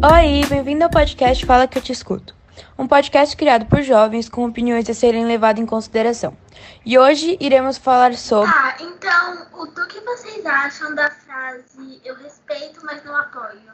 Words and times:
Oi, 0.00 0.46
bem-vindo 0.48 0.84
ao 0.84 0.90
podcast 0.90 1.44
Fala 1.44 1.66
que 1.66 1.76
eu 1.76 1.82
te 1.82 1.90
escuto. 1.90 2.32
Um 2.78 2.86
podcast 2.86 3.36
criado 3.36 3.66
por 3.66 3.82
jovens 3.82 4.28
com 4.28 4.44
opiniões 4.44 4.88
a 4.88 4.94
serem 4.94 5.26
levadas 5.26 5.60
em 5.60 5.66
consideração. 5.66 6.38
E 6.86 6.96
hoje 6.96 7.36
iremos 7.40 7.78
falar 7.78 8.14
sobre. 8.14 8.48
Ah, 8.48 8.76
então, 8.78 9.48
o 9.60 9.66
do 9.66 9.88
que 9.88 9.98
vocês 9.98 10.46
acham 10.46 10.94
da 10.94 11.10
frase 11.10 12.00
eu 12.04 12.14
respeito, 12.14 12.80
mas 12.84 13.04
não 13.04 13.16
apoio? 13.16 13.72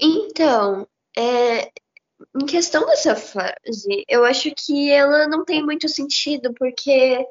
Então, 0.00 0.88
é, 1.14 1.70
em 2.34 2.46
questão 2.46 2.86
dessa 2.86 3.14
frase, 3.14 4.02
eu 4.08 4.24
acho 4.24 4.50
que 4.54 4.90
ela 4.90 5.28
não 5.28 5.44
tem 5.44 5.62
muito 5.62 5.90
sentido, 5.90 6.54
porque 6.54 7.22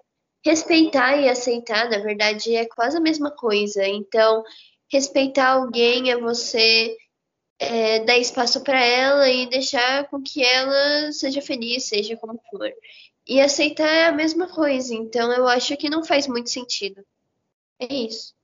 respeitar 0.45 1.17
e 1.17 1.27
aceitar, 1.27 1.89
na 1.89 1.97
verdade, 1.97 2.55
é 2.55 2.65
quase 2.65 2.95
a 2.95 3.01
mesma 3.01 3.31
coisa. 3.31 3.85
Então, 3.85 4.43
respeitar 4.91 5.53
alguém 5.53 6.11
é 6.11 6.17
você 6.17 6.95
é, 7.57 7.99
dar 8.05 8.17
espaço 8.17 8.61
para 8.61 8.79
ela 8.79 9.27
e 9.27 9.49
deixar 9.49 10.07
com 10.07 10.21
que 10.21 10.43
ela 10.43 11.11
seja 11.11 11.41
feliz, 11.41 11.87
seja 11.87 12.15
como 12.17 12.39
for. 12.51 12.71
E 13.27 13.41
aceitar 13.41 13.87
é 13.87 14.05
a 14.05 14.11
mesma 14.11 14.47
coisa. 14.47 14.93
Então, 14.93 15.33
eu 15.33 15.47
acho 15.47 15.75
que 15.77 15.89
não 15.89 16.03
faz 16.03 16.27
muito 16.27 16.51
sentido. 16.51 17.03
É 17.79 17.91
isso. 17.91 18.35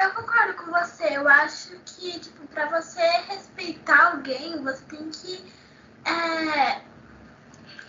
Eu 0.00 0.10
concordo 0.14 0.54
com 0.54 0.70
você. 0.70 1.16
Eu 1.16 1.28
acho 1.28 1.78
que, 1.80 2.18
tipo, 2.18 2.46
pra 2.46 2.80
você 2.80 3.02
respeitar 3.28 4.12
alguém, 4.12 4.62
você 4.62 4.82
tem 4.84 5.10
que 5.10 5.44
é, 6.08 6.87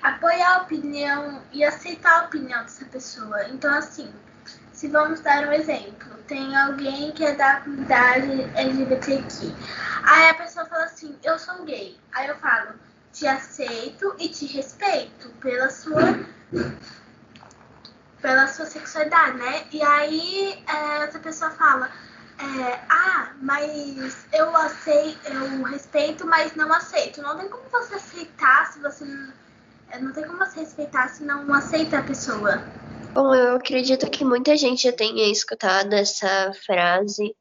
apoiar 0.01 0.55
a 0.55 0.61
opinião 0.61 1.41
e 1.51 1.63
aceitar 1.63 2.21
a 2.21 2.25
opinião 2.25 2.61
dessa 2.61 2.85
pessoa. 2.85 3.47
Então, 3.49 3.73
assim, 3.73 4.11
se 4.73 4.87
vamos 4.87 5.19
dar 5.21 5.47
um 5.47 5.51
exemplo, 5.51 6.09
tem 6.27 6.55
alguém 6.55 7.11
que 7.11 7.25
é 7.25 7.35
da 7.35 7.61
comunidade 7.61 8.49
LGBTQ. 8.55 9.53
Aí 10.03 10.29
a 10.29 10.33
pessoa 10.35 10.65
fala 10.65 10.85
assim, 10.85 11.17
eu 11.23 11.37
sou 11.37 11.65
gay. 11.65 11.99
Aí 12.13 12.27
eu 12.27 12.35
falo, 12.37 12.75
te 13.11 13.27
aceito 13.27 14.15
e 14.19 14.29
te 14.29 14.45
respeito 14.45 15.29
pela 15.41 15.69
sua 15.69 16.19
pela 18.21 18.47
sua 18.47 18.65
sexualidade, 18.65 19.37
né? 19.37 19.65
E 19.71 19.81
aí 19.81 20.63
é, 20.67 21.03
essa 21.03 21.19
pessoa 21.19 21.51
fala, 21.51 21.89
é, 22.37 22.79
ah, 22.89 23.29
mas 23.41 24.27
eu 24.31 24.55
aceito, 24.55 25.27
eu 25.27 25.63
respeito, 25.63 26.25
mas 26.25 26.55
não 26.55 26.71
aceito. 26.71 27.21
Não 27.21 27.37
tem 27.37 27.49
como 27.49 27.63
você 27.69 27.95
aceitar 27.95 28.71
se 28.71 28.79
você 28.79 29.05
é, 29.05 29.48
não 29.99 30.13
tem 30.13 30.23
como 30.25 30.37
você 30.37 30.61
respeitar 30.61 31.07
se 31.07 31.23
não 31.23 31.51
aceita 31.53 31.99
a 31.99 32.03
pessoa. 32.03 32.63
Bom, 33.13 33.33
eu 33.33 33.55
acredito 33.55 34.09
que 34.09 34.23
muita 34.23 34.55
gente 34.55 34.83
já 34.83 34.91
tenha 34.91 35.31
escutado 35.31 35.93
essa 35.93 36.53
frase. 36.65 37.35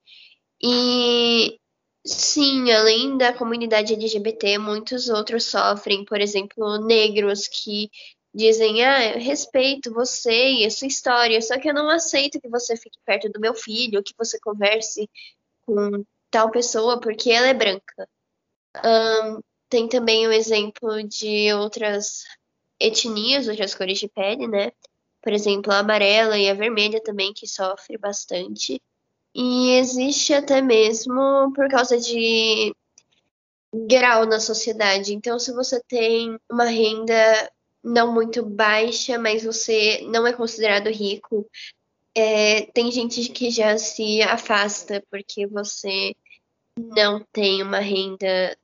E 0.62 1.58
sim, 2.04 2.72
além 2.72 3.18
da 3.18 3.32
comunidade 3.32 3.92
LGBT, 3.92 4.58
muitos 4.58 5.08
outros 5.08 5.44
sofrem, 5.44 6.04
por 6.04 6.20
exemplo, 6.20 6.78
negros 6.78 7.46
que 7.46 7.90
dizem: 8.34 8.84
Ah, 8.84 9.14
eu 9.14 9.20
respeito 9.20 9.92
você 9.92 10.52
e 10.52 10.64
a 10.64 10.70
sua 10.70 10.88
história, 10.88 11.40
só 11.42 11.58
que 11.58 11.68
eu 11.68 11.74
não 11.74 11.88
aceito 11.90 12.40
que 12.40 12.48
você 12.48 12.76
fique 12.76 12.98
perto 13.04 13.28
do 13.28 13.40
meu 13.40 13.54
filho, 13.54 14.02
que 14.02 14.14
você 14.16 14.38
converse 14.40 15.08
com 15.66 16.04
tal 16.30 16.50
pessoa 16.50 17.00
porque 17.00 17.30
ela 17.30 17.48
é 17.48 17.54
branca. 17.54 18.08
Um, 18.84 19.40
tem 19.68 19.88
também 19.88 20.26
o 20.26 20.32
exemplo 20.32 21.02
de 21.02 21.52
outras 21.52 22.24
etnias, 22.80 23.48
outras 23.48 23.74
cores 23.74 23.98
de 23.98 24.08
pele, 24.08 24.46
né? 24.46 24.72
Por 25.22 25.32
exemplo, 25.32 25.72
a 25.72 25.78
amarela 25.78 26.38
e 26.38 26.48
a 26.48 26.54
vermelha 26.54 27.02
também, 27.02 27.32
que 27.32 27.46
sofre 27.46 27.98
bastante. 27.98 28.80
E 29.34 29.72
existe 29.72 30.32
até 30.32 30.60
mesmo 30.62 31.52
por 31.54 31.68
causa 31.68 31.98
de 31.98 32.74
grau 33.72 34.26
na 34.26 34.40
sociedade. 34.40 35.14
Então, 35.14 35.38
se 35.38 35.52
você 35.52 35.80
tem 35.86 36.38
uma 36.50 36.64
renda 36.64 37.50
não 37.82 38.12
muito 38.12 38.44
baixa, 38.44 39.18
mas 39.18 39.44
você 39.44 40.00
não 40.10 40.26
é 40.26 40.32
considerado 40.32 40.88
rico. 40.88 41.48
É, 42.14 42.62
tem 42.72 42.90
gente 42.90 43.28
que 43.30 43.50
já 43.50 43.78
se 43.78 44.22
afasta 44.22 45.02
porque 45.10 45.46
você 45.46 46.14
não 46.76 47.24
tem 47.32 47.62
uma 47.62 47.78
renda, 47.78 48.56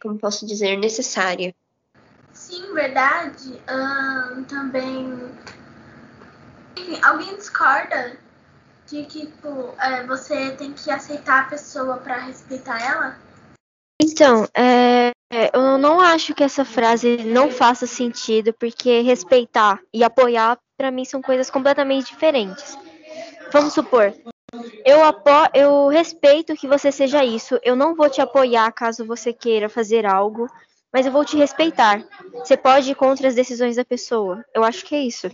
como 0.00 0.18
posso 0.18 0.46
dizer, 0.46 0.76
necessária. 0.76 1.54
Sim, 2.32 2.74
verdade. 2.74 3.60
também. 4.48 5.30
Enfim, 6.76 7.00
alguém 7.02 7.36
discorda 7.36 8.16
de 8.86 9.04
que 9.04 9.26
tipo, 9.26 9.74
é, 9.78 10.04
você 10.04 10.50
tem 10.52 10.72
que 10.72 10.90
aceitar 10.90 11.42
a 11.42 11.48
pessoa 11.48 11.98
para 11.98 12.18
respeitar 12.18 12.80
ela? 12.80 13.16
Então, 14.02 14.48
é, 14.56 15.12
eu 15.52 15.78
não 15.78 16.00
acho 16.00 16.34
que 16.34 16.42
essa 16.42 16.64
frase 16.64 17.18
não 17.18 17.50
faça 17.50 17.86
sentido, 17.86 18.52
porque 18.54 19.02
respeitar 19.02 19.78
e 19.92 20.02
apoiar, 20.02 20.58
para 20.76 20.90
mim, 20.90 21.04
são 21.04 21.20
coisas 21.20 21.50
completamente 21.50 22.06
diferentes. 22.06 22.76
Vamos 23.52 23.74
supor, 23.74 24.14
eu, 24.84 25.04
apo 25.04 25.30
eu 25.54 25.88
respeito 25.88 26.56
que 26.56 26.66
você 26.66 26.90
seja 26.90 27.24
isso, 27.24 27.58
eu 27.62 27.76
não 27.76 27.94
vou 27.94 28.08
te 28.08 28.20
apoiar 28.20 28.72
caso 28.72 29.04
você 29.04 29.32
queira 29.32 29.68
fazer 29.68 30.06
algo, 30.06 30.48
mas 30.92 31.06
eu 31.06 31.12
vou 31.12 31.24
te 31.24 31.36
respeitar. 31.36 32.06
Você 32.34 32.56
pode 32.56 32.90
ir 32.90 32.94
contra 32.94 33.28
as 33.28 33.34
decisões 33.34 33.76
da 33.76 33.84
pessoa. 33.84 34.44
Eu 34.54 34.64
acho 34.64 34.84
que 34.84 34.94
é 34.94 35.02
isso. 35.02 35.28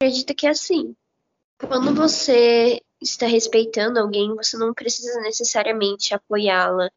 Acredito 0.00 0.34
que 0.34 0.46
é 0.46 0.50
assim. 0.50 0.94
Quando 1.58 1.94
você 1.94 2.80
está 3.00 3.26
respeitando 3.26 3.98
alguém, 3.98 4.34
você 4.34 4.56
não 4.56 4.72
precisa 4.74 5.20
necessariamente 5.20 6.14
apoiá-la 6.14 6.88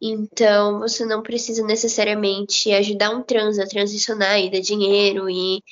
então, 0.00 0.78
você 0.78 1.04
não 1.04 1.22
precisa 1.22 1.62
necessariamente 1.62 2.72
ajudar 2.72 3.10
um 3.10 3.22
trans 3.22 3.58
a 3.58 3.66
transicionar 3.66 4.40
e 4.40 4.50
dar 4.50 4.60
dinheiro 4.60 5.28
e 5.28 5.62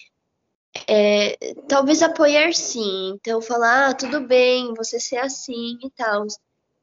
é, 0.86 1.36
talvez 1.66 2.02
apoiar 2.02 2.52
sim. 2.52 3.14
Então, 3.14 3.40
falar, 3.40 3.88
ah, 3.88 3.94
tudo 3.94 4.20
bem, 4.20 4.74
você 4.74 5.00
ser 5.00 5.16
assim 5.16 5.78
e 5.82 5.90
tal. 5.96 6.26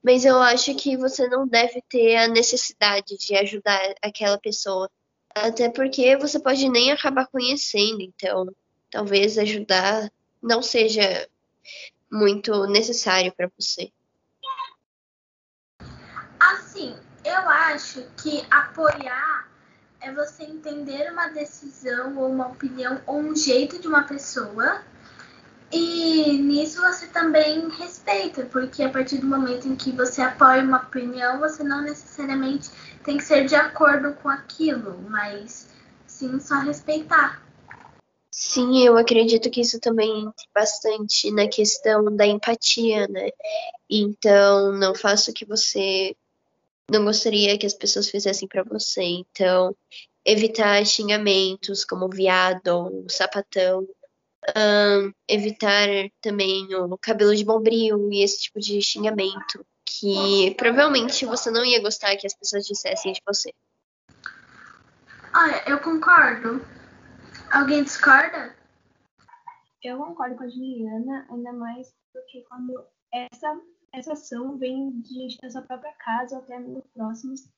Mas 0.06 0.24
eu 0.24 0.40
acho 0.40 0.76
que 0.76 0.96
você 0.96 1.28
não 1.28 1.48
deve 1.48 1.82
ter 1.90 2.16
a 2.18 2.28
necessidade 2.28 3.18
de 3.18 3.36
ajudar 3.38 3.82
aquela 4.04 4.38
pessoa. 4.38 4.88
Até 5.34 5.68
porque 5.68 6.16
você 6.16 6.40
pode 6.40 6.70
nem 6.70 6.92
acabar 6.92 7.26
conhecendo. 7.26 8.02
Então, 8.02 8.46
talvez 8.92 9.36
ajudar 9.40 10.12
não 10.40 10.62
seja 10.62 11.28
muito 12.12 12.68
necessário 12.68 13.34
para 13.36 13.50
você. 13.60 13.92
Assim, 16.40 16.96
eu 17.24 17.50
acho 17.50 18.04
que 18.22 18.46
apoiar 18.52 19.50
é 20.00 20.14
você 20.14 20.44
entender 20.44 21.12
uma 21.12 21.30
decisão 21.30 22.16
ou 22.20 22.30
uma 22.30 22.50
opinião 22.50 23.02
ou 23.08 23.18
um 23.18 23.36
jeito 23.36 23.82
de 23.82 23.88
uma 23.88 24.04
pessoa. 24.04 24.84
E 25.72 26.38
nisso 26.38 26.82
você 26.82 27.08
também 27.08 27.70
respeita, 27.70 28.46
porque 28.46 28.84
a 28.84 28.90
partir 28.90 29.18
do 29.18 29.28
momento 29.28 29.68
em 29.68 29.76
que 29.76 29.92
você 29.92 30.22
apoia 30.22 30.64
uma 30.64 30.78
opinião, 30.78 31.40
você 31.40 31.64
não 31.64 31.82
necessariamente 31.82 32.70
tem 33.04 33.18
que 33.18 33.24
ser 33.24 33.46
de 33.46 33.56
acordo 33.56 34.14
com 34.16 34.30
aquilo, 34.30 35.02
mas 35.10 35.68
sim 36.08 36.40
só 36.40 36.60
respeitar. 36.60 37.44
Sim, 38.32 38.86
eu 38.86 38.98
acredito 38.98 39.50
que 39.50 39.62
isso 39.62 39.80
também 39.80 40.20
entra 40.20 40.46
bastante 40.54 41.32
na 41.32 41.48
questão 41.48 42.14
da 42.16 42.28
empatia, 42.28 43.08
né? 43.08 43.30
Então, 43.90 44.74
não 44.74 44.94
faço 44.94 45.32
que 45.32 45.46
você 45.46 46.16
não 46.90 47.06
gostaria 47.06 47.58
que 47.58 47.66
as 47.66 47.74
pessoas 47.74 48.10
fizessem 48.10 48.48
para 48.48 48.64
você. 48.64 49.04
Então, 49.04 49.76
evitar 50.24 50.86
xingamentos 50.86 51.86
como 51.86 52.10
viado 52.10 52.68
ou 52.68 53.10
sapatão. 53.10 53.88
Um, 54.56 55.12
evitar 55.28 55.88
também 56.22 56.68
o 56.76 56.98
cabelo 57.00 57.36
de 57.36 57.44
bombril 57.44 58.12
e 58.12 58.24
esse 58.24 58.42
tipo 58.42 58.60
de 58.60 58.80
xingamento 58.80 59.66
que 59.84 60.54
provavelmente 60.56 61.26
você 61.26 61.50
não 61.50 61.66
ia 61.66 61.82
gostar 61.82 62.16
que 62.16 62.28
as 62.28 62.36
pessoas 62.36 62.66
dissessem 62.66 63.14
de 63.14 63.22
você. 63.26 63.52
Olha, 65.34 65.64
eu 65.68 65.80
concordo. 65.80 66.64
Alguém 67.52 67.84
discorda? 67.84 68.56
Eu 69.84 69.98
concordo 69.98 70.36
com 70.36 70.44
a 70.44 70.50
Juliana, 70.50 71.26
ainda 71.30 71.54
mais 71.54 71.94
porque 72.14 72.44
quando 72.48 72.86
essa 73.12 73.60
essa 73.98 74.14
ação 74.14 74.58
vem 74.58 75.00
de 75.00 75.14
gente 75.14 75.38
da 75.42 75.50
sua 75.50 75.62
própria 75.62 75.94
casa 75.94 76.36
ou 76.36 76.42
até 76.42 76.56
amigos 76.56 76.84
próximos, 76.94 77.50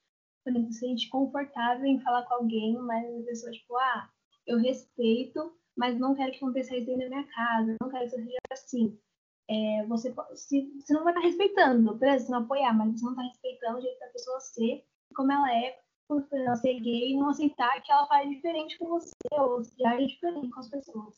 quando 0.43 0.61
você 0.61 0.73
se 0.73 0.79
sente 0.79 1.09
confortável 1.09 1.85
em 1.85 1.99
falar 2.01 2.23
com 2.23 2.35
alguém, 2.35 2.77
mas 2.77 3.05
a 3.05 3.25
pessoa, 3.25 3.51
tipo, 3.51 3.75
ah, 3.75 4.09
eu 4.45 4.59
respeito, 4.59 5.51
mas 5.77 5.97
não 5.97 6.15
quero 6.15 6.31
que 6.31 6.37
aconteça 6.37 6.75
isso 6.75 6.85
dentro 6.87 7.03
da 7.03 7.09
minha 7.09 7.27
casa, 7.27 7.75
não 7.79 7.89
quero 7.89 8.05
que 8.05 8.09
você 8.09 8.23
seja 8.23 8.37
assim. 8.51 8.99
É, 9.49 9.85
você, 9.87 10.13
se, 10.35 10.73
você 10.77 10.93
não 10.93 11.03
vai 11.03 11.13
estar 11.13 11.25
respeitando, 11.25 11.95
beleza, 11.95 12.25
você 12.25 12.31
não 12.31 12.39
apoiar, 12.39 12.73
mas 12.73 12.99
você 12.99 13.05
não 13.05 13.11
está 13.11 13.23
respeitando 13.23 13.77
o 13.77 13.81
jeito 13.81 13.99
da 13.99 14.07
pessoa 14.07 14.39
ser, 14.41 14.83
como 15.15 15.31
ela 15.31 15.53
é, 15.53 15.79
por 16.07 16.25
ela 16.33 16.55
ser 16.55 16.79
gay, 16.79 17.11
e 17.11 17.17
não 17.17 17.29
aceitar 17.29 17.81
que 17.81 17.91
ela 17.91 18.07
faz 18.07 18.29
diferente 18.29 18.77
com 18.77 18.87
você, 18.87 19.13
ou 19.31 19.63
se 19.63 19.85
age 19.85 20.07
diferente 20.07 20.49
com 20.49 20.59
as 20.59 20.69
pessoas. 20.69 21.15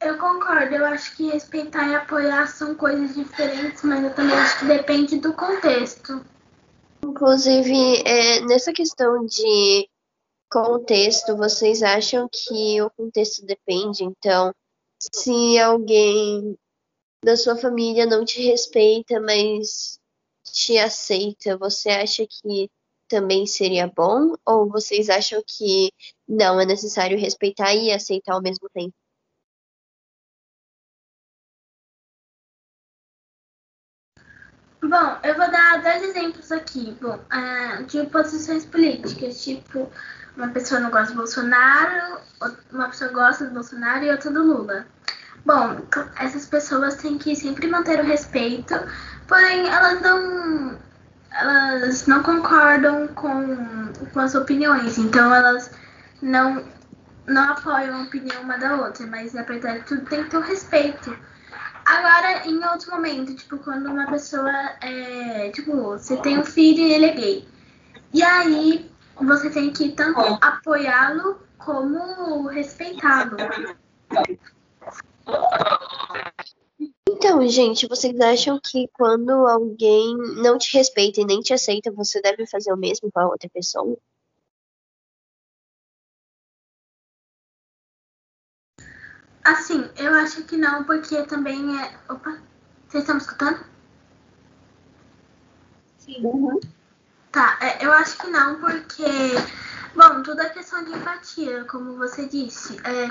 Eu 0.00 0.18
concordo, 0.18 0.74
eu 0.74 0.84
acho 0.84 1.16
que 1.16 1.30
respeitar 1.30 1.88
e 1.88 1.94
apoiar 1.94 2.46
são 2.46 2.74
coisas 2.74 3.14
diferentes, 3.14 3.82
mas 3.82 4.04
eu 4.04 4.14
também 4.14 4.36
acho 4.36 4.60
que 4.60 4.66
depende 4.66 5.18
do 5.18 5.32
contexto. 5.32 6.24
Inclusive, 7.02 8.02
é, 8.04 8.40
nessa 8.42 8.72
questão 8.72 9.24
de 9.24 9.88
contexto, 10.50 11.36
vocês 11.36 11.82
acham 11.82 12.28
que 12.30 12.80
o 12.82 12.90
contexto 12.90 13.44
depende? 13.44 14.04
Então, 14.04 14.52
se 14.98 15.58
alguém 15.58 16.58
da 17.24 17.36
sua 17.36 17.56
família 17.56 18.06
não 18.06 18.24
te 18.24 18.42
respeita, 18.42 19.20
mas 19.20 19.98
te 20.44 20.78
aceita, 20.78 21.56
você 21.58 21.90
acha 21.90 22.26
que 22.26 22.70
também 23.08 23.46
seria 23.46 23.86
bom? 23.86 24.34
Ou 24.46 24.68
vocês 24.68 25.08
acham 25.10 25.42
que 25.46 25.90
não 26.28 26.60
é 26.60 26.66
necessário 26.66 27.18
respeitar 27.18 27.74
e 27.74 27.90
aceitar 27.92 28.34
ao 28.34 28.42
mesmo 28.42 28.68
tempo? 28.70 28.94
Bom, 34.80 35.18
eu 35.24 35.34
vou 35.36 35.50
dar 35.50 35.82
dois 35.82 36.02
exemplos 36.02 36.52
aqui. 36.52 36.96
Bom, 37.00 37.16
uh, 37.16 37.84
de 37.84 38.06
posições 38.06 38.64
políticas, 38.64 39.42
tipo, 39.42 39.90
uma 40.36 40.48
pessoa 40.48 40.80
não 40.80 40.90
gosta 40.90 41.12
do 41.12 41.16
Bolsonaro, 41.16 42.20
uma 42.72 42.88
pessoa 42.88 43.10
gosta 43.10 43.46
do 43.46 43.54
Bolsonaro 43.54 44.04
e 44.04 44.10
outra 44.10 44.30
do 44.30 44.42
Lula. 44.42 44.86
Bom, 45.44 45.80
essas 46.20 46.46
pessoas 46.46 46.94
têm 46.96 47.18
que 47.18 47.34
sempre 47.34 47.66
manter 47.66 47.98
o 48.00 48.04
respeito, 48.04 48.74
porém 49.26 49.68
elas 49.68 50.00
não 50.00 50.78
elas 51.30 52.06
não 52.06 52.22
concordam 52.22 53.08
com, 53.08 53.92
com 54.12 54.20
as 54.20 54.34
opiniões, 54.34 54.98
então 54.98 55.34
elas 55.34 55.70
não 56.22 56.64
não 57.26 57.52
apoiam 57.52 58.00
a 58.00 58.02
opinião 58.04 58.42
uma 58.42 58.56
da 58.56 58.76
outra, 58.76 59.06
mas 59.06 59.36
apesar 59.36 59.78
de 59.78 59.84
tudo 59.84 60.02
tem 60.06 60.24
que 60.24 60.30
ter 60.30 60.36
o 60.36 60.40
respeito. 60.40 61.16
Agora, 61.88 62.46
em 62.46 62.62
outro 62.66 62.90
momento, 62.90 63.34
tipo, 63.34 63.56
quando 63.58 63.86
uma 63.86 64.06
pessoa 64.10 64.50
é. 64.82 65.50
Tipo, 65.52 65.74
você 65.74 66.18
tem 66.18 66.38
um 66.38 66.44
filho 66.44 66.80
e 66.80 66.92
ele 66.92 67.06
é 67.06 67.14
gay. 67.14 67.48
E 68.12 68.22
aí 68.22 68.90
você 69.16 69.48
tem 69.48 69.72
que 69.72 69.88
tanto 69.92 70.20
apoiá-lo 70.42 71.40
como 71.56 72.46
respeitá-lo. 72.48 73.38
Então, 77.08 77.48
gente, 77.48 77.88
vocês 77.88 78.20
acham 78.20 78.60
que 78.62 78.86
quando 78.92 79.30
alguém 79.30 80.14
não 80.42 80.58
te 80.58 80.76
respeita 80.76 81.22
e 81.22 81.24
nem 81.24 81.40
te 81.40 81.54
aceita, 81.54 81.90
você 81.90 82.20
deve 82.20 82.46
fazer 82.46 82.70
o 82.70 82.76
mesmo 82.76 83.10
com 83.10 83.20
a 83.20 83.28
outra 83.28 83.48
pessoa? 83.48 83.96
Assim, 89.44 89.88
eu 89.96 90.14
acho 90.14 90.42
que 90.44 90.56
não, 90.56 90.84
porque 90.84 91.22
também 91.24 91.80
é. 91.80 91.94
Opa, 92.08 92.38
vocês 92.88 93.02
estão 93.02 93.16
me 93.16 93.20
escutando? 93.20 93.60
Sim. 95.98 96.20
Uhum. 96.24 96.60
Tá, 97.32 97.58
é, 97.60 97.84
eu 97.84 97.92
acho 97.92 98.18
que 98.18 98.28
não, 98.28 98.60
porque. 98.60 99.04
Bom, 99.94 100.22
tudo 100.22 100.40
é 100.40 100.48
questão 100.50 100.84
de 100.84 100.92
empatia, 100.92 101.64
como 101.64 101.96
você 101.96 102.26
disse. 102.26 102.76
É, 102.84 103.06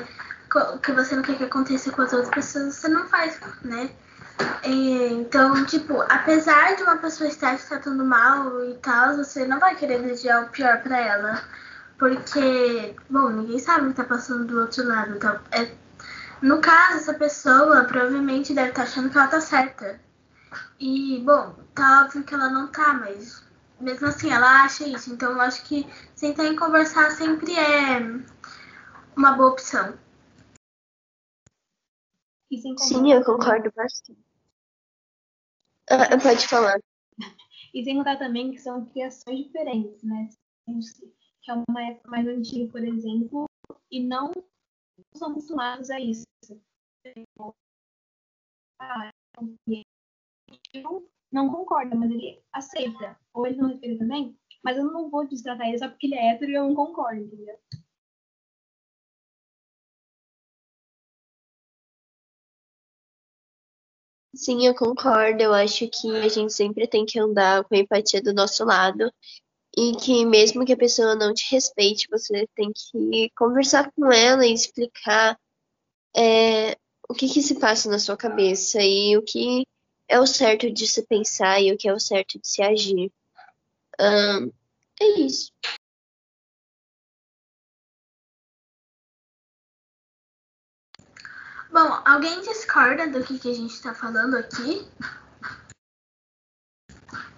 o 0.73 0.79
que 0.79 0.91
você 0.91 1.15
não 1.15 1.23
quer 1.23 1.37
que 1.37 1.43
aconteça 1.43 1.91
com 1.91 2.01
as 2.01 2.13
outras 2.13 2.33
pessoas, 2.33 2.75
você 2.75 2.87
não 2.87 3.07
faz, 3.07 3.39
né? 3.63 3.89
então, 4.63 5.65
tipo, 5.65 6.01
apesar 6.09 6.75
de 6.75 6.83
uma 6.83 6.97
pessoa 6.97 7.27
estar 7.27 7.57
te 7.57 7.65
tratando 7.65 8.05
mal 8.05 8.63
e 8.65 8.75
tal, 8.75 9.15
você 9.15 9.45
não 9.45 9.59
vai 9.59 9.75
querer 9.75 10.01
desejar 10.01 10.43
o 10.43 10.49
pior 10.49 10.81
para 10.81 10.99
ela. 10.99 11.41
Porque, 11.97 12.95
bom, 13.09 13.29
ninguém 13.29 13.57
sabe 13.59 13.87
o 13.87 13.89
que 13.89 13.95
tá 13.95 14.03
passando 14.03 14.45
do 14.45 14.59
outro 14.61 14.87
lado. 14.87 15.15
Então, 15.15 15.39
é 15.51 15.67
no 16.41 16.61
caso, 16.61 16.97
essa 16.97 17.13
pessoa 17.13 17.85
provavelmente 17.85 18.53
deve 18.53 18.69
estar 18.69 18.83
tá 18.83 18.89
achando 18.89 19.09
que 19.09 19.17
ela 19.17 19.27
tá 19.27 19.41
certa. 19.41 19.99
E, 20.79 21.19
bom, 21.25 21.55
tá 21.73 22.03
óbvio 22.03 22.23
que 22.23 22.33
ela 22.33 22.49
não 22.49 22.71
tá, 22.71 22.93
mas 22.93 23.43
mesmo 23.79 24.07
assim 24.07 24.31
ela 24.31 24.63
acha 24.63 24.87
isso. 24.87 25.11
Então 25.13 25.31
eu 25.31 25.41
acho 25.41 25.63
que 25.63 25.85
sentar 26.15 26.45
e 26.45 26.55
conversar 26.55 27.11
sempre 27.11 27.53
é 27.55 27.99
uma 29.15 29.33
boa 29.33 29.51
opção. 29.51 29.97
Sim, 32.77 33.11
eu 33.11 33.23
concordo 33.23 33.71
bastante. 33.75 34.19
Ah, 35.89 36.17
pode 36.21 36.47
falar. 36.47 36.79
E 37.73 37.83
sem 37.83 37.97
contar 37.97 38.17
também 38.17 38.51
que 38.51 38.59
são 38.59 38.85
criações 38.85 39.39
diferentes, 39.39 40.01
né? 40.01 40.29
Que 41.41 41.51
é 41.51 41.53
uma 41.67 41.83
época 41.83 42.09
mais 42.09 42.25
antiga, 42.25 42.71
por 42.71 42.81
exemplo, 42.81 43.45
e 43.91 44.07
não 44.07 44.31
são 45.13 45.31
acostumados 45.31 45.89
a 45.89 45.99
isso. 45.99 46.25
Ah, 48.79 49.11
não 51.31 51.49
concorda, 51.49 51.95
mas 51.95 52.11
ele 52.11 52.41
aceita. 52.51 53.17
Ou 53.33 53.45
ele 53.45 53.57
não 53.57 53.69
respeita 53.69 53.99
também, 53.99 54.37
mas 54.63 54.77
eu 54.77 54.85
não 54.85 55.09
vou 55.09 55.27
destratar 55.27 55.67
ele 55.67 55.77
só 55.79 55.87
porque 55.89 56.07
ele 56.07 56.15
é 56.15 56.31
hétero 56.33 56.51
e 56.51 56.55
eu 56.55 56.63
não 56.67 56.75
concordo, 56.75 57.21
entendeu? 57.21 57.57
Sim, 64.35 64.65
eu 64.67 64.75
concordo. 64.75 65.41
Eu 65.41 65.53
acho 65.53 65.89
que 65.89 66.15
a 66.17 66.29
gente 66.29 66.53
sempre 66.53 66.87
tem 66.87 67.05
que 67.05 67.19
andar 67.19 67.63
com 67.63 67.75
a 67.75 67.77
empatia 67.79 68.21
do 68.21 68.33
nosso 68.33 68.63
lado 68.63 69.11
e 69.77 69.95
que 69.95 70.25
mesmo 70.25 70.65
que 70.65 70.73
a 70.73 70.77
pessoa 70.77 71.13
não 71.13 71.31
te 71.35 71.53
respeite, 71.53 72.07
você 72.09 72.47
tem 72.55 72.73
que 72.73 73.29
conversar 73.37 73.91
com 73.91 74.11
ela 74.11 74.43
e 74.43 74.51
explicar 74.51 75.39
é, 76.15 76.75
o 77.07 77.13
que, 77.13 77.29
que 77.29 77.43
se 77.43 77.59
passa 77.59 77.87
na 77.87 77.99
sua 77.99 78.17
cabeça 78.17 78.81
e 78.81 79.15
o 79.15 79.21
que 79.21 79.67
é 80.07 80.19
o 80.19 80.25
certo 80.25 80.71
de 80.71 80.87
se 80.87 81.05
pensar 81.05 81.61
e 81.61 81.71
o 81.71 81.77
que 81.77 81.87
é 81.87 81.93
o 81.93 81.99
certo 81.99 82.39
de 82.39 82.47
se 82.47 82.63
agir. 82.63 83.11
Um, 83.99 84.51
é 84.99 85.19
isso. 85.19 85.51
Bom, 91.71 92.01
alguém 92.03 92.41
discorda 92.41 93.07
do 93.07 93.23
que, 93.23 93.37
que 93.37 93.51
a 93.51 93.53
gente 93.53 93.73
está 93.73 93.93
falando 93.93 94.37
aqui? 94.37 94.87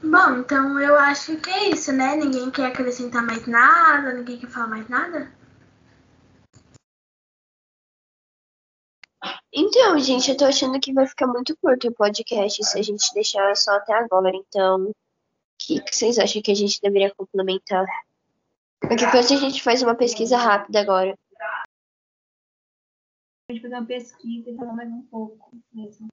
Bom, 0.01 0.39
então 0.39 0.79
eu 0.79 0.97
acho 0.97 1.37
que 1.41 1.49
é 1.49 1.69
isso, 1.69 1.91
né? 1.91 2.15
Ninguém 2.15 2.49
quer 2.49 2.67
acrescentar 2.67 3.21
mais 3.25 3.45
nada, 3.45 4.13
ninguém 4.13 4.39
quer 4.39 4.49
falar 4.49 4.67
mais 4.67 4.87
nada? 4.87 5.29
Então, 9.53 9.99
gente, 9.99 10.31
eu 10.31 10.37
tô 10.37 10.45
achando 10.45 10.79
que 10.79 10.93
vai 10.93 11.05
ficar 11.05 11.27
muito 11.27 11.57
curto 11.57 11.89
o 11.89 11.93
podcast 11.93 12.63
se 12.63 12.79
a 12.79 12.81
gente 12.81 13.13
deixar 13.13 13.53
só 13.57 13.71
até 13.71 13.93
agora. 13.93 14.35
Então, 14.35 14.85
o 14.85 14.95
que, 15.57 15.81
que 15.81 15.93
vocês 15.93 16.17
acham 16.17 16.41
que 16.41 16.51
a 16.51 16.55
gente 16.55 16.79
deveria 16.81 17.13
complementar? 17.13 17.85
Qualquer 18.79 19.11
coisa 19.11 19.33
a 19.33 19.37
gente 19.37 19.61
faz 19.61 19.81
uma 19.81 19.95
pesquisa 19.95 20.37
rápida 20.37 20.79
agora. 20.79 21.13
A 23.49 23.53
gente 23.53 23.61
fazer 23.61 23.75
uma 23.75 23.85
pesquisa 23.85 24.49
e 24.49 24.55
falar 24.55 24.73
mais 24.73 24.89
um 24.89 25.01
pouco 25.01 25.51
mesmo. 25.73 26.07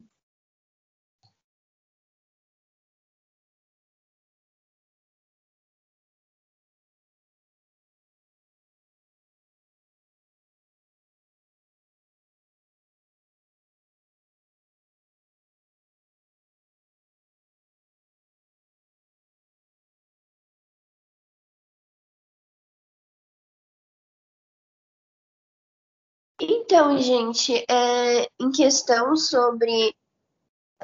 Então, 26.68 26.98
gente, 26.98 27.64
é, 27.70 28.28
em 28.40 28.50
questão 28.50 29.14
sobre 29.14 29.94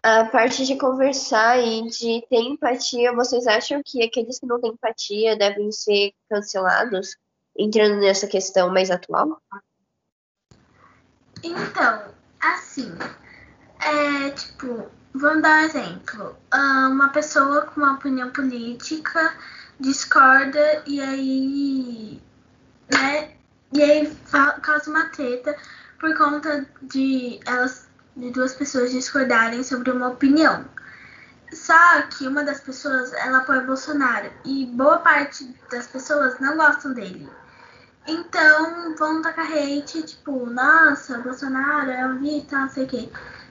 a 0.00 0.24
parte 0.26 0.64
de 0.64 0.76
conversar 0.76 1.58
e 1.58 1.82
de 1.88 2.24
ter 2.30 2.36
empatia, 2.36 3.12
vocês 3.12 3.48
acham 3.48 3.82
que 3.84 4.00
aqueles 4.00 4.38
que 4.38 4.46
não 4.46 4.60
têm 4.60 4.70
empatia 4.70 5.36
devem 5.36 5.72
ser 5.72 6.14
cancelados? 6.30 7.16
Entrando 7.58 8.00
nessa 8.00 8.28
questão 8.28 8.70
mais 8.70 8.92
atual? 8.92 9.42
Então, 11.42 12.14
assim, 12.40 12.96
é 13.80 14.30
tipo, 14.30 14.86
vamos 15.12 15.42
dar 15.42 15.62
um 15.62 15.66
exemplo. 15.66 16.36
Ah, 16.52 16.90
uma 16.92 17.08
pessoa 17.08 17.62
com 17.62 17.80
uma 17.80 17.94
opinião 17.94 18.30
política 18.30 19.36
discorda 19.80 20.84
e 20.86 21.00
aí, 21.00 22.22
né, 22.88 23.41
e 23.72 23.82
aí 23.82 24.16
causa 24.62 24.90
uma 24.90 25.06
treta 25.06 25.56
por 25.98 26.16
conta 26.16 26.66
de 26.82 27.40
elas 27.46 27.86
de 28.16 28.30
duas 28.30 28.54
pessoas 28.54 28.90
discordarem 28.90 29.62
sobre 29.62 29.90
uma 29.90 30.08
opinião. 30.08 30.64
Só 31.52 32.02
que 32.02 32.26
uma 32.26 32.42
das 32.42 32.60
pessoas 32.60 33.12
ela 33.12 33.38
apoia 33.38 33.60
Bolsonaro 33.62 34.30
e 34.44 34.66
boa 34.66 34.98
parte 34.98 35.54
das 35.70 35.86
pessoas 35.86 36.38
não 36.40 36.56
gostam 36.56 36.92
dele. 36.92 37.28
Então 38.06 38.96
vão 38.96 39.22
tacar 39.22 39.46
hate, 39.46 40.02
tipo, 40.02 40.46
nossa, 40.46 41.18
Bolsonaro 41.18 41.90
é 41.90 42.06
um 42.06 42.40
tal, 42.42 42.60
não 42.60 42.70
sei 42.70 42.84
o 42.84 42.88
quê. 42.88 43.08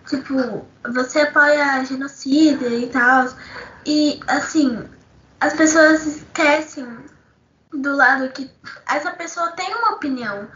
Tipo, 0.07 0.65
você 0.91 1.21
apoia 1.21 1.85
genocídio 1.85 2.67
e 2.67 2.87
tal. 2.87 3.29
E 3.85 4.19
assim, 4.27 4.83
as 5.39 5.53
pessoas 5.53 6.05
esquecem 6.05 6.85
do 7.71 7.95
lado 7.95 8.31
que 8.33 8.49
essa 8.87 9.11
pessoa 9.13 9.51
tem 9.51 9.73
uma 9.73 9.91
opinião. 9.91 10.49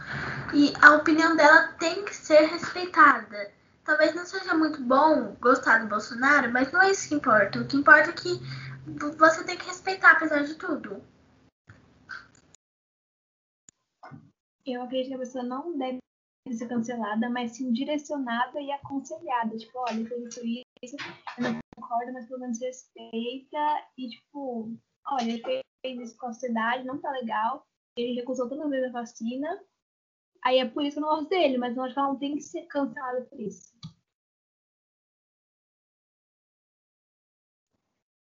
E 0.54 0.72
a 0.82 0.94
opinião 0.96 1.36
dela 1.36 1.72
tem 1.78 2.04
que 2.04 2.14
ser 2.14 2.46
respeitada. 2.46 3.52
Talvez 3.84 4.14
não 4.14 4.26
seja 4.26 4.54
muito 4.54 4.82
bom 4.82 5.36
gostar 5.40 5.78
do 5.78 5.88
Bolsonaro, 5.88 6.52
mas 6.52 6.72
não 6.72 6.82
é 6.82 6.90
isso 6.90 7.08
que 7.08 7.14
importa. 7.14 7.60
O 7.60 7.66
que 7.66 7.76
importa 7.76 8.10
é 8.10 8.12
que 8.12 8.40
você 9.16 9.44
tem 9.44 9.56
que 9.56 9.66
respeitar, 9.66 10.12
apesar 10.12 10.42
de 10.42 10.54
tudo. 10.54 11.02
Eu 14.64 14.82
acredito 14.82 15.08
que 15.08 15.14
a 15.14 15.18
pessoa 15.18 15.44
não 15.44 15.78
deve 15.78 15.98
ser 16.50 16.68
cancelada, 16.68 17.30
mas 17.30 17.56
sim 17.56 17.72
direcionada 17.72 18.60
e 18.60 18.72
aconselhada. 18.72 19.56
Tipo, 19.56 19.78
olha, 19.78 20.04
fez 20.08 20.36
isso, 20.36 20.40
isso, 20.82 20.96
eu 21.38 21.44
não 21.44 21.58
concordo, 21.76 22.12
mas 22.12 22.26
pelo 22.26 22.40
menos 22.40 22.60
respeita. 22.60 23.86
E, 23.96 24.08
tipo, 24.08 24.76
olha, 25.06 25.40
isso 25.86 26.16
com 26.16 26.26
a 26.26 26.32
sociedade, 26.32 26.84
não 26.84 27.00
tá 27.00 27.10
legal. 27.10 27.66
Ele 27.96 28.14
recusou 28.14 28.48
toda 28.48 28.68
vez 28.68 28.84
a 28.84 28.92
vacina. 28.92 29.60
Aí 30.44 30.58
é 30.58 30.68
por 30.68 30.84
isso 30.84 30.96
que 30.96 30.98
eu 31.02 31.08
não 31.08 31.16
gosto 31.16 31.28
dele, 31.28 31.58
mas 31.58 31.76
eu 31.76 31.82
acho 31.82 31.94
que 31.94 31.98
ela 31.98 32.08
não 32.08 32.18
tem 32.18 32.36
que 32.36 32.42
ser 32.42 32.62
cancelada 32.66 33.22
por 33.22 33.40
isso. 33.40 33.74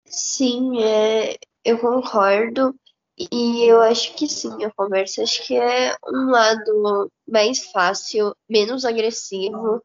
Sim, 0.07 0.83
é, 0.83 1.37
eu 1.65 1.79
concordo. 1.79 2.75
E 3.17 3.65
eu 3.71 3.81
acho 3.81 4.15
que 4.17 4.27
sim, 4.27 4.65
a 4.65 4.73
conversa 4.73 5.23
acho 5.23 5.47
que 5.47 5.57
é 5.57 5.97
um 6.05 6.31
lado 6.31 7.13
mais 7.29 7.71
fácil, 7.71 8.35
menos 8.49 8.85
agressivo 8.85 9.85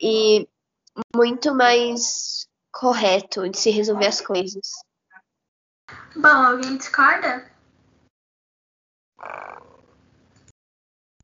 e 0.00 0.48
muito 1.14 1.52
mais 1.54 2.46
correto 2.72 3.48
de 3.48 3.58
se 3.58 3.70
resolver 3.70 4.06
as 4.06 4.20
coisas. 4.20 4.70
Bom, 6.16 6.28
alguém 6.28 6.76
discorda? 6.76 7.46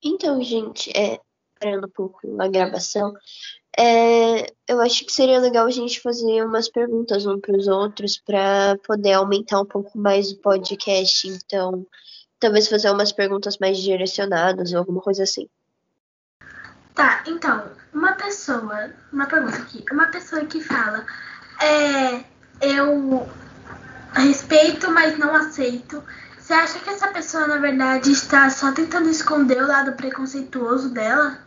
Então, 0.02 0.42
gente, 0.42 0.90
é, 0.96 1.18
parando 1.58 1.86
um 1.86 1.90
pouco 1.90 2.40
a 2.40 2.48
gravação, 2.48 3.14
é, 3.76 4.46
eu 4.68 4.80
acho 4.80 5.04
que 5.04 5.12
seria 5.12 5.40
legal 5.40 5.66
a 5.66 5.70
gente 5.70 6.00
fazer 6.00 6.44
umas 6.44 6.68
perguntas 6.68 7.26
uns 7.26 7.40
para 7.40 7.56
os 7.56 7.66
outros 7.66 8.18
para 8.18 8.78
poder 8.86 9.14
aumentar 9.14 9.60
um 9.60 9.66
pouco 9.66 9.98
mais 9.98 10.30
o 10.30 10.38
podcast. 10.38 11.26
Então, 11.26 11.86
talvez 12.38 12.68
fazer 12.68 12.90
umas 12.90 13.10
perguntas 13.10 13.58
mais 13.58 13.78
direcionadas 13.78 14.72
ou 14.72 14.78
alguma 14.78 15.00
coisa 15.00 15.24
assim. 15.24 15.48
Tá, 16.94 17.24
então, 17.26 17.68
uma 17.92 18.12
pessoa, 18.12 18.92
uma 19.12 19.26
pergunta 19.26 19.56
aqui, 19.56 19.84
uma 19.90 20.06
pessoa 20.06 20.44
que 20.44 20.60
fala, 20.60 21.04
é, 21.60 22.24
eu 22.60 23.28
respeito, 24.20 24.90
mas 24.90 25.18
não 25.18 25.34
aceito. 25.34 26.02
Você 26.38 26.52
acha 26.52 26.78
que 26.78 26.90
essa 26.90 27.08
pessoa, 27.08 27.46
na 27.46 27.58
verdade, 27.58 28.12
está 28.12 28.50
só 28.50 28.72
tentando 28.72 29.08
esconder 29.08 29.62
o 29.62 29.66
lado 29.66 29.94
preconceituoso 29.94 30.90
dela? 30.90 31.38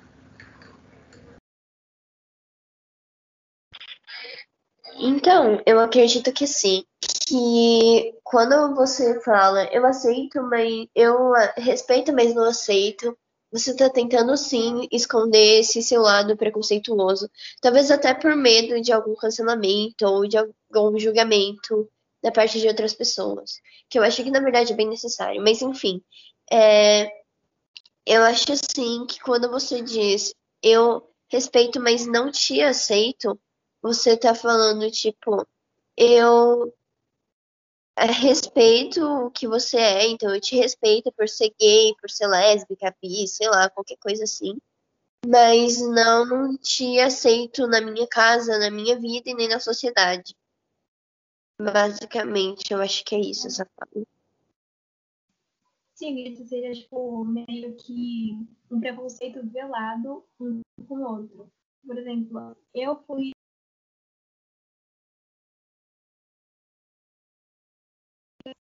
Então, 5.00 5.62
eu 5.66 5.80
acredito 5.80 6.34
que 6.34 6.48
sim. 6.48 6.84
Que 7.28 8.16
quando 8.24 8.74
você 8.74 9.20
fala 9.22 9.66
eu 9.72 9.86
aceito, 9.86 10.42
mas 10.42 10.88
eu 10.96 11.34
respeito, 11.58 12.12
mas 12.14 12.34
não 12.34 12.46
aceito, 12.46 13.16
você 13.52 13.72
está 13.72 13.90
tentando 13.90 14.36
sim 14.36 14.88
esconder 14.92 15.60
esse 15.60 15.84
seu 15.84 16.02
lado 16.02 16.36
preconceituoso. 16.36 17.30
Talvez 17.62 17.92
até 17.92 18.14
por 18.14 18.36
medo 18.36 18.82
de 18.82 18.92
algum 18.92 19.14
cancelamento 19.16 20.06
ou 20.06 20.28
de 20.28 20.38
algum 20.38 20.98
julgamento 20.98 21.88
da 22.22 22.32
parte 22.32 22.60
de 22.60 22.68
outras 22.68 22.94
pessoas. 22.94 23.62
Que 23.90 24.00
eu 24.00 24.04
acho 24.04 24.24
que 24.24 24.32
na 24.32 24.40
verdade 24.40 24.74
é 24.74 24.76
bem 24.76 24.88
necessário. 24.88 25.42
Mas 25.42 25.62
enfim, 25.62 26.02
é, 26.52 27.10
eu 28.06 28.24
acho 28.24 28.52
assim 28.52 29.06
que 29.06 29.20
quando 29.20 29.50
você 29.50 29.82
diz 29.82 30.34
eu 30.62 31.08
respeito, 31.30 31.80
mas 31.80 32.06
não 32.06 32.32
te 32.32 32.62
aceito, 32.62 33.40
você 33.82 34.18
tá 34.18 34.34
falando, 34.34 34.90
tipo, 34.90 35.46
eu 35.96 36.74
respeito 37.98 39.04
o 39.04 39.32
que 39.32 39.48
você 39.48 39.78
é, 39.78 40.08
então 40.08 40.34
eu 40.34 40.40
te 40.40 40.56
respeito 40.56 41.12
por 41.12 41.28
ser 41.28 41.54
gay, 41.60 41.94
por 42.00 42.10
ser 42.10 42.28
lésbica, 42.28 42.96
bi, 43.02 43.28
sei 43.28 43.50
lá, 43.50 43.70
qualquer 43.70 43.98
coisa 43.98 44.24
assim. 44.24 44.58
Mas 45.26 45.82
não 45.82 46.56
te 46.58 47.00
aceito 47.00 47.68
na 47.68 47.82
minha 47.82 48.08
casa, 48.08 48.58
na 48.60 48.70
minha 48.70 48.98
vida 49.00 49.30
e 49.30 49.34
nem 49.34 49.48
na 49.48 49.60
sociedade. 49.60 50.36
Basicamente, 51.60 52.72
eu 52.72 52.80
acho 52.80 53.04
que 53.04 53.16
é 53.16 53.20
isso 53.20 53.48
essa 53.48 53.66
fala. 53.76 54.06
Sim, 55.96 56.16
isso 56.20 56.46
seria 56.46 56.72
tipo 56.74 57.26
meio 57.26 57.76
que 57.76 58.38
um 58.70 58.80
preconceito 58.80 59.42
velado 59.48 60.24
um 60.40 60.62
com 60.88 61.00
o 61.00 61.02
outro. 61.02 61.52
Por 61.86 61.98
exemplo, 61.98 62.56
eu 62.76 62.96
fui 63.04 63.32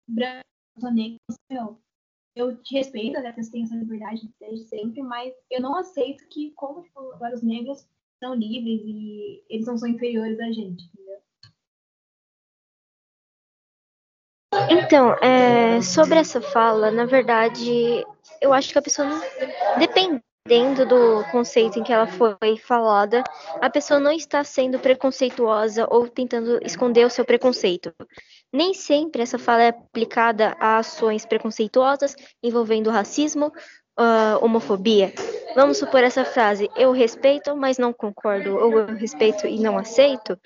branco, 0.08 0.46
negro, 0.92 1.18
eu, 1.50 1.78
eu 2.34 2.62
te 2.62 2.74
respeito, 2.74 3.20
né, 3.20 3.32
você 3.32 3.50
tem 3.50 3.64
essa 3.64 3.74
liberdade 3.74 4.32
desde 4.40 4.64
sempre, 4.68 5.02
mas 5.02 5.34
eu 5.50 5.60
não 5.60 5.76
aceito 5.76 6.26
que, 6.28 6.52
como 6.52 6.82
tipo, 6.82 7.12
agora 7.12 7.34
os 7.34 7.42
negros 7.42 7.86
são 8.18 8.34
livres 8.34 8.80
e 8.84 9.44
eles 9.50 9.66
não 9.66 9.76
são 9.76 9.88
inferiores 9.88 10.40
a 10.40 10.50
gente, 10.52 10.88
Então, 14.68 15.14
é, 15.22 15.80
sobre 15.80 16.18
essa 16.18 16.40
fala, 16.40 16.90
na 16.90 17.04
verdade, 17.04 18.04
eu 18.40 18.52
acho 18.52 18.72
que 18.72 18.78
a 18.78 18.82
pessoa 18.82 19.06
não. 19.06 19.20
Dependendo 19.78 20.86
do 20.86 21.24
conceito 21.30 21.78
em 21.78 21.82
que 21.82 21.92
ela 21.92 22.06
foi 22.06 22.56
falada, 22.56 23.22
a 23.60 23.70
pessoa 23.70 24.00
não 24.00 24.12
está 24.12 24.42
sendo 24.44 24.78
preconceituosa 24.78 25.86
ou 25.90 26.08
tentando 26.08 26.58
esconder 26.64 27.04
o 27.04 27.10
seu 27.10 27.24
preconceito. 27.24 27.92
Nem 28.52 28.72
sempre 28.72 29.22
essa 29.22 29.38
fala 29.38 29.64
é 29.64 29.68
aplicada 29.68 30.56
a 30.60 30.78
ações 30.78 31.26
preconceituosas 31.26 32.14
envolvendo 32.42 32.90
racismo, 32.90 33.52
uh, 33.98 34.44
homofobia. 34.44 35.12
Vamos 35.54 35.78
supor 35.78 36.02
essa 36.04 36.24
frase: 36.24 36.70
eu 36.76 36.92
respeito, 36.92 37.56
mas 37.56 37.78
não 37.78 37.92
concordo, 37.92 38.56
ou 38.56 38.78
eu 38.78 38.86
respeito 38.94 39.46
e 39.46 39.58
não 39.58 39.78
aceito. 39.78 40.38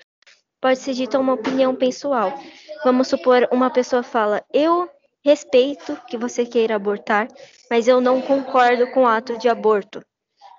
Pode 0.59 0.79
ser 0.79 0.93
dita 0.93 1.19
uma 1.19 1.33
opinião 1.33 1.75
pessoal. 1.75 2.37
Vamos 2.83 3.07
supor 3.07 3.47
uma 3.51 3.69
pessoa 3.69 4.01
fala: 4.01 4.43
eu 4.51 4.89
respeito 5.23 5.95
que 6.07 6.17
você 6.17 6.45
queira 6.45 6.75
abortar, 6.75 7.27
mas 7.69 7.87
eu 7.87 8.01
não 8.01 8.21
concordo 8.21 8.87
com 8.91 9.03
o 9.03 9.07
ato 9.07 9.37
de 9.37 9.47
aborto. 9.47 10.03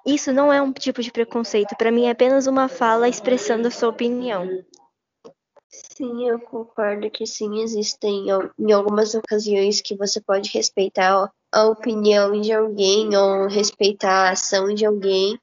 Isso 0.07 0.33
não 0.33 0.53
é 0.53 0.61
um 0.61 0.73
tipo 0.73 1.03
de 1.03 1.13
preconceito, 1.13 1.77
para 1.77 1.91
mim 1.91 2.07
é 2.07 2.11
apenas 2.11 2.47
uma 2.47 2.69
fala 2.69 3.09
expressando 3.09 3.69
a 3.69 3.71
sua 3.71 3.89
opinião. 3.89 4.49
Sim, 5.69 6.29
eu 6.29 6.39
concordo 6.41 7.11
que 7.11 7.27
sim, 7.27 7.61
existem 7.61 8.27
em 8.59 8.73
algumas 8.73 9.15
ocasiões 9.15 9.81
que 9.81 9.97
você 9.97 10.21
pode 10.21 10.51
respeitar 10.51 11.31
a 11.53 11.65
opinião 11.67 12.41
de 12.41 12.53
alguém 12.53 13.17
ou 13.17 13.47
respeitar 13.47 14.29
a 14.29 14.31
ação 14.31 14.75
de 14.75 14.85
alguém 14.85 15.39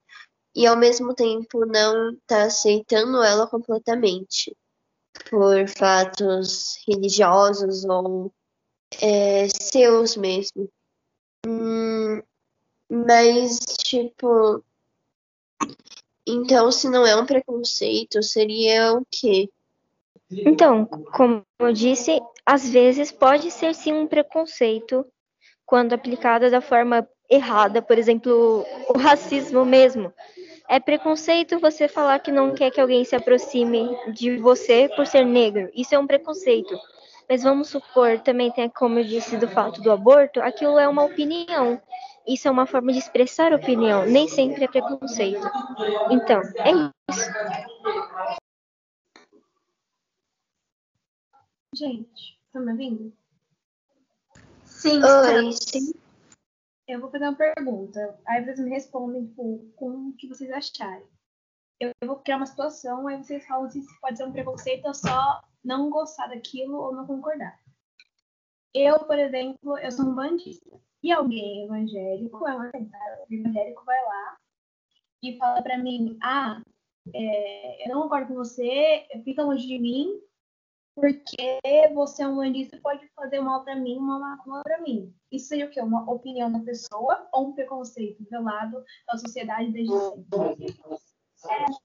e 0.56 0.68
ao 0.68 0.76
mesmo 0.76 1.14
tempo 1.14 1.66
não 1.66 2.16
tá 2.28 2.44
aceitando 2.44 3.24
ela 3.24 3.48
completamente 3.48 4.56
por 5.30 5.68
fatos 5.68 6.78
religiosos 6.88 7.84
ou 7.86 8.32
é, 9.02 9.48
seus 9.50 10.16
mesmo. 10.16 10.70
Hum, 11.46 12.22
mas, 12.90 13.60
tipo. 13.84 14.64
Então, 16.28 16.72
se 16.72 16.90
não 16.90 17.06
é 17.06 17.16
um 17.16 17.26
preconceito, 17.26 18.22
seria 18.22 18.94
o 18.94 19.04
quê? 19.10 19.50
Então, 20.32 20.86
como 20.86 21.44
eu 21.60 21.74
disse, 21.74 22.20
às 22.46 22.70
vezes 22.70 23.12
pode 23.12 23.50
ser 23.50 23.74
sim 23.74 23.94
um 23.94 24.08
preconceito 24.08 25.06
quando 25.66 25.94
aplicado 25.94 26.50
da 26.52 26.62
forma 26.62 27.08
errada, 27.30 27.82
por 27.82 27.98
exemplo, 27.98 28.66
o 28.90 28.98
racismo 28.98 29.66
mesmo. 29.66 30.14
É 30.70 30.80
preconceito 30.80 31.60
você 31.60 31.88
falar 31.88 32.20
que 32.20 32.32
não 32.32 32.54
quer 32.54 32.70
que 32.70 32.80
alguém 32.80 33.04
se 33.04 33.16
aproxime 33.16 33.90
de 34.14 34.38
você 34.38 34.88
por 34.96 35.08
ser 35.08 35.26
negro. 35.26 35.68
Isso 35.74 35.96
é 35.96 36.00
um 36.00 36.06
preconceito. 36.06 36.78
Mas 37.28 37.42
vamos 37.42 37.70
supor, 37.70 38.20
também 38.20 38.52
tem, 38.52 38.70
como 38.70 39.00
eu 39.00 39.04
disse, 39.04 39.36
do 39.36 39.48
fato 39.48 39.82
do 39.82 39.92
aborto, 39.92 40.40
aquilo 40.40 40.78
é 40.78 40.88
uma 40.88 41.04
opinião. 41.04 41.82
Isso 42.28 42.48
é 42.48 42.52
uma 42.52 42.68
forma 42.68 42.92
de 42.92 43.00
expressar 43.00 43.52
opinião, 43.52 44.06
nem 44.06 44.28
sempre 44.28 44.64
é 44.64 44.68
preconceito. 44.68 45.42
Então, 46.12 46.40
é 46.58 46.72
isso. 46.72 47.32
Gente, 51.76 52.40
tá 52.54 52.60
me 52.60 52.72
ouvindo? 52.72 53.12
Sim, 54.66 55.02
Oi, 55.04 55.52
sim. 55.52 55.94
Eu 56.90 57.00
vou 57.00 57.12
fazer 57.12 57.26
uma 57.26 57.36
pergunta. 57.36 58.20
Aí 58.28 58.44
vocês 58.44 58.60
me 58.60 58.70
respondem, 58.72 59.28
tipo, 59.28 59.72
com 59.76 60.10
o 60.10 60.14
que 60.14 60.28
vocês 60.28 60.52
acharem. 60.52 61.08
Eu, 61.80 61.92
vou 62.06 62.18
criar 62.18 62.38
uma 62.38 62.46
situação, 62.46 63.08
aí 63.08 63.18
vocês 63.24 63.46
falam 63.46 63.70
se 63.70 63.82
pode 64.02 64.18
ser 64.18 64.26
um 64.26 64.32
preconceito 64.32 64.86
ou 64.86 64.94
só 64.94 65.42
não 65.64 65.90
gostar 65.90 66.28
daquilo 66.28 66.78
ou 66.78 66.94
não 66.94 67.06
concordar. 67.06 67.58
Eu, 68.74 69.00
por 69.06 69.18
exemplo, 69.18 69.78
eu 69.78 69.92
sou 69.92 70.06
um 70.06 70.16
bandista. 70.16 70.70
E 71.02 71.12
alguém 71.12 71.64
evangélico, 71.66 72.46
é 72.48 72.58
um 72.58 72.64
evangélico 73.32 73.86
vai 73.86 74.04
lá 74.04 74.38
e 75.24 75.38
fala 75.38 75.62
para 75.62 75.78
mim, 75.78 76.18
ah, 76.22 76.62
é, 77.14 77.86
eu 77.86 77.94
não 77.94 78.02
concordo 78.04 78.28
com 78.28 78.36
você, 78.36 79.08
fica 79.24 79.44
longe 79.44 79.66
de 79.66 79.80
mim, 79.80 80.20
porque 81.00 81.60
você 81.94 82.24
é 82.24 82.28
um 82.28 82.44
e 82.44 82.68
pode 82.82 83.08
fazer 83.16 83.40
mal 83.40 83.64
para 83.64 83.76
mim, 83.76 84.00
mal 84.00 84.38
para 84.64 84.82
mim. 84.82 85.14
Isso 85.32 85.48
seria 85.48 85.66
o 85.66 85.70
quê? 85.70 85.82
Uma 85.82 86.10
opinião 86.10 86.52
da 86.52 86.60
pessoa 86.60 87.28
ou 87.34 87.48
um 87.48 87.54
preconceito 87.54 88.24
velado 88.30 88.84
da 89.08 89.18
sociedade 89.18 89.72
desde 89.72 89.94
sempre? 91.36 91.76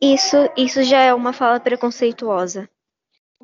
Isso, 0.00 0.36
isso 0.56 0.82
já 0.82 1.00
é 1.00 1.14
uma 1.14 1.32
fala 1.32 1.60
preconceituosa. 1.60 2.68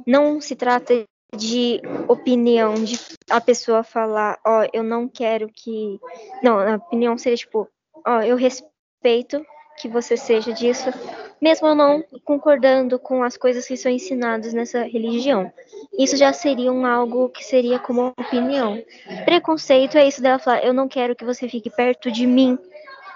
Não 0.06 0.40
se 0.40 0.56
trata 0.56 1.04
de 1.36 1.80
opinião, 2.08 2.74
de 2.74 2.98
a 3.30 3.40
pessoa 3.40 3.82
falar, 3.82 4.40
ó, 4.44 4.60
oh, 4.62 4.70
eu 4.72 4.82
não 4.82 5.08
quero 5.08 5.48
que. 5.52 6.00
Não, 6.42 6.58
a 6.58 6.76
opinião 6.76 7.18
seria 7.18 7.36
tipo, 7.36 7.68
ó, 8.06 8.18
oh, 8.18 8.22
eu 8.22 8.36
respeito 8.36 9.44
que 9.78 9.88
você 9.88 10.16
seja 10.16 10.52
disso, 10.52 10.90
mesmo 11.40 11.74
não 11.74 12.02
concordando 12.24 12.98
com 12.98 13.22
as 13.22 13.36
coisas 13.36 13.66
que 13.66 13.76
são 13.76 13.90
ensinadas 13.90 14.52
nessa 14.52 14.82
religião. 14.82 15.52
Isso 15.98 16.16
já 16.16 16.32
seria 16.32 16.72
um 16.72 16.86
algo 16.86 17.28
que 17.28 17.44
seria 17.44 17.78
como 17.78 18.14
opinião. 18.18 18.82
Preconceito 19.24 19.96
é 19.96 20.06
isso 20.06 20.22
dela 20.22 20.38
falar, 20.38 20.64
eu 20.64 20.72
não 20.72 20.88
quero 20.88 21.16
que 21.16 21.24
você 21.24 21.48
fique 21.48 21.70
perto 21.70 22.10
de 22.10 22.26
mim 22.26 22.58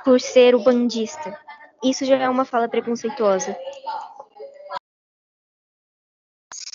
por 0.05 0.21
ser 0.21 0.55
o 0.55 0.63
bandista. 0.63 1.39
Isso 1.83 2.05
já 2.05 2.17
é 2.17 2.29
uma 2.29 2.45
fala 2.45 2.69
preconceituosa. 2.69 3.57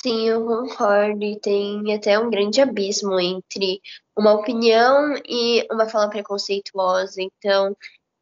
Sim, 0.08 0.28
eu 0.28 0.46
concordo. 0.46 1.24
E 1.24 1.40
tem 1.40 1.94
até 1.94 2.20
um 2.20 2.30
grande 2.30 2.62
abismo 2.62 3.20
entre 3.20 3.82
uma 4.18 4.34
opinião 4.34 5.16
e 5.28 5.66
uma 5.72 5.90
fala 5.90 6.10
preconceituosa. 6.10 7.22
Então, 7.22 7.76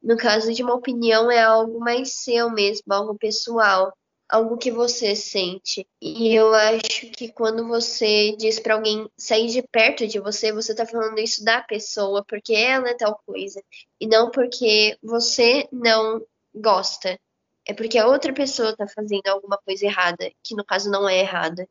no 0.06 0.16
caso 0.16 0.54
de 0.54 0.62
uma 0.62 0.76
opinião, 0.76 1.32
é 1.32 1.42
algo 1.42 1.80
mais 1.80 2.14
seu 2.14 2.48
mesmo, 2.52 2.94
algo 2.94 3.18
pessoal, 3.18 3.92
algo 4.30 4.56
que 4.56 4.70
você 4.70 5.16
sente. 5.16 5.88
E 6.00 6.32
eu 6.32 6.54
acho 6.54 7.10
que 7.10 7.32
quando 7.32 7.68
você 7.68 8.36
diz 8.38 8.60
para 8.60 8.76
alguém 8.76 9.10
sair 9.18 9.48
de 9.48 9.64
perto 9.64 10.06
de 10.08 10.20
você, 10.20 10.52
você 10.52 10.76
tá 10.76 10.86
falando 10.86 11.18
isso 11.18 11.44
da 11.44 11.60
pessoa, 11.60 12.24
porque 12.24 12.54
ela 12.54 12.88
é 12.88 12.94
tal 12.94 13.20
coisa, 13.26 13.60
e 14.00 14.06
não 14.06 14.30
porque 14.30 14.96
você 15.02 15.68
não 15.72 16.24
gosta. 16.54 17.20
É 17.68 17.74
porque 17.74 17.98
a 17.98 18.06
outra 18.06 18.32
pessoa 18.32 18.78
tá 18.78 18.86
fazendo 18.88 19.28
alguma 19.28 19.58
coisa 19.58 19.88
errada, 19.88 20.32
que 20.44 20.56
no 20.56 20.64
caso 20.64 20.88
não 20.92 21.10
é 21.10 21.20
errada. 21.20 21.68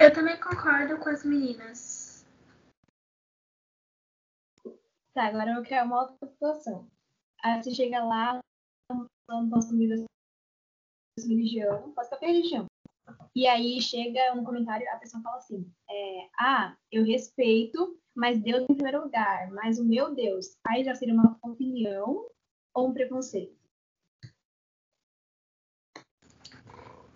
Eu 0.00 0.12
também 0.12 0.36
concordo 0.38 0.98
com 0.98 1.08
as 1.08 1.24
meninas. 1.24 1.95
Tá, 5.16 5.28
agora 5.28 5.52
eu 5.52 5.62
quero 5.62 5.86
uma 5.86 6.02
outra 6.02 6.28
situação. 6.28 6.90
Aí 7.42 7.62
você 7.62 7.74
chega 7.74 8.04
lá, 8.04 8.38
falando 9.26 9.48
das 9.48 9.66
comidas 9.70 10.04
religião, 11.18 11.90
pode 11.92 12.10
qualquer 12.10 12.26
religião. 12.26 12.66
E 13.34 13.46
aí 13.46 13.80
chega 13.80 14.34
um 14.34 14.44
comentário, 14.44 14.86
a 14.90 14.96
pessoa 14.98 15.22
fala 15.22 15.38
assim: 15.38 15.72
é, 15.88 16.28
Ah, 16.38 16.76
eu 16.92 17.02
respeito, 17.02 17.98
mas 18.14 18.42
Deus 18.42 18.64
em 18.64 18.74
primeiro 18.74 19.04
lugar, 19.04 19.50
mas 19.52 19.78
o 19.78 19.86
meu 19.86 20.14
Deus. 20.14 20.54
Aí 20.68 20.84
já 20.84 20.94
seria 20.94 21.14
uma 21.14 21.38
opinião 21.42 22.28
ou 22.74 22.88
um 22.88 22.92
preconceito? 22.92 23.56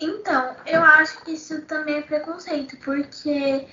Então, 0.00 0.56
eu 0.64 0.82
acho 0.82 1.22
que 1.22 1.32
isso 1.32 1.66
também 1.66 1.96
é 1.96 2.02
preconceito, 2.02 2.78
porque 2.82 3.68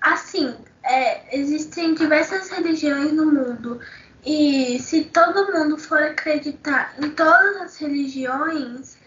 Assim, 0.00 0.54
é, 0.82 1.36
existem 1.36 1.94
diversas 1.94 2.48
religiões 2.50 3.12
no 3.12 3.26
mundo 3.26 3.80
e 4.24 4.78
se 4.80 5.04
todo 5.04 5.52
mundo 5.52 5.78
for 5.78 6.02
acreditar 6.02 6.94
em 6.98 7.10
todas 7.10 7.56
as 7.62 7.76
religiões, 7.78 8.98